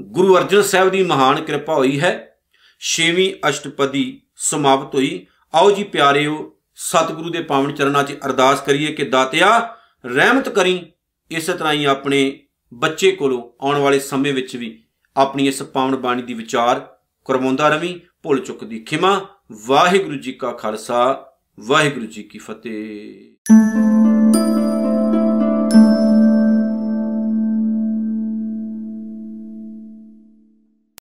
ਗੁਰੂ 0.00 0.36
ਅਰਜਨ 0.36 0.62
ਸਾਹਿਬ 0.62 0.88
ਦੀ 0.88 1.02
ਮਹਾਨ 1.02 1.40
ਕਿਰਪਾ 1.40 1.74
ਹੋਈ 1.74 2.00
ਹੈ। 2.00 2.38
ਛੇਵੀਂ 2.80 3.48
ਅਸ਼ਟਪਦੀ 3.48 4.22
ਸਮਾਪਤ 4.36 4.94
ਹੋਈ। 4.94 5.26
ਆਓ 5.54 5.70
ਜੀ 5.70 5.84
ਪਿਆਰਿਓ, 5.84 6.56
ਸਤਿਗੁਰੂ 6.74 7.30
ਦੇ 7.30 7.42
ਪਾਵਨ 7.42 7.72
ਚਰਨਾਂ 7.72 8.04
'ਚ 8.04 8.18
ਅਰਦਾਸ 8.26 8.60
ਕਰੀਏ 8.60 8.92
ਕਿ 8.92 9.04
ਦਾਤਿਆ, 9.04 9.76
ਰਹਿਮਤ 10.06 10.48
ਕਰੀ, 10.48 10.92
ਇਸੇ 11.30 11.52
ਤਰ੍ਹਾਂ 11.52 11.72
ਹੀ 11.72 11.84
ਆਪਣੇ 11.84 12.40
ਬੱਚੇ 12.74 13.12
ਕੋਲੋਂ 13.12 13.64
ਆਉਣ 13.64 13.76
ਵਾਲੇ 13.76 14.00
ਸਮੇਂ 14.00 14.32
ਵਿੱਚ 14.32 14.56
ਵੀ 14.56 14.82
ਆਪਣੀ 15.16 15.46
ਇਸ 15.46 15.62
ਪਾਵਨ 15.62 15.96
ਬਾਣੀ 15.96 16.22
ਦੀ 16.22 16.34
ਵਿਚਾਰ 16.34 16.96
ਕਰਵਾਉਂਦਾ 17.24 17.68
ਰਵੀ, 17.68 18.00
ਭੁੱਲ 18.22 18.40
ਚੁੱਕ 18.40 18.64
ਦੀ 18.64 18.80
ਖਿਮਾ। 18.80 19.26
ਵਾਹਿਗੁਰੂ 19.66 20.16
ਜੀ 20.16 20.32
ਕਾ 20.32 20.52
ਖਾਲਸਾ, 20.52 21.32
ਵਾਹਿਗੁਰੂ 21.60 22.06
ਜੀ 22.06 22.22
ਕੀ 22.22 22.38
ਫਤਿਹ। 22.38 23.36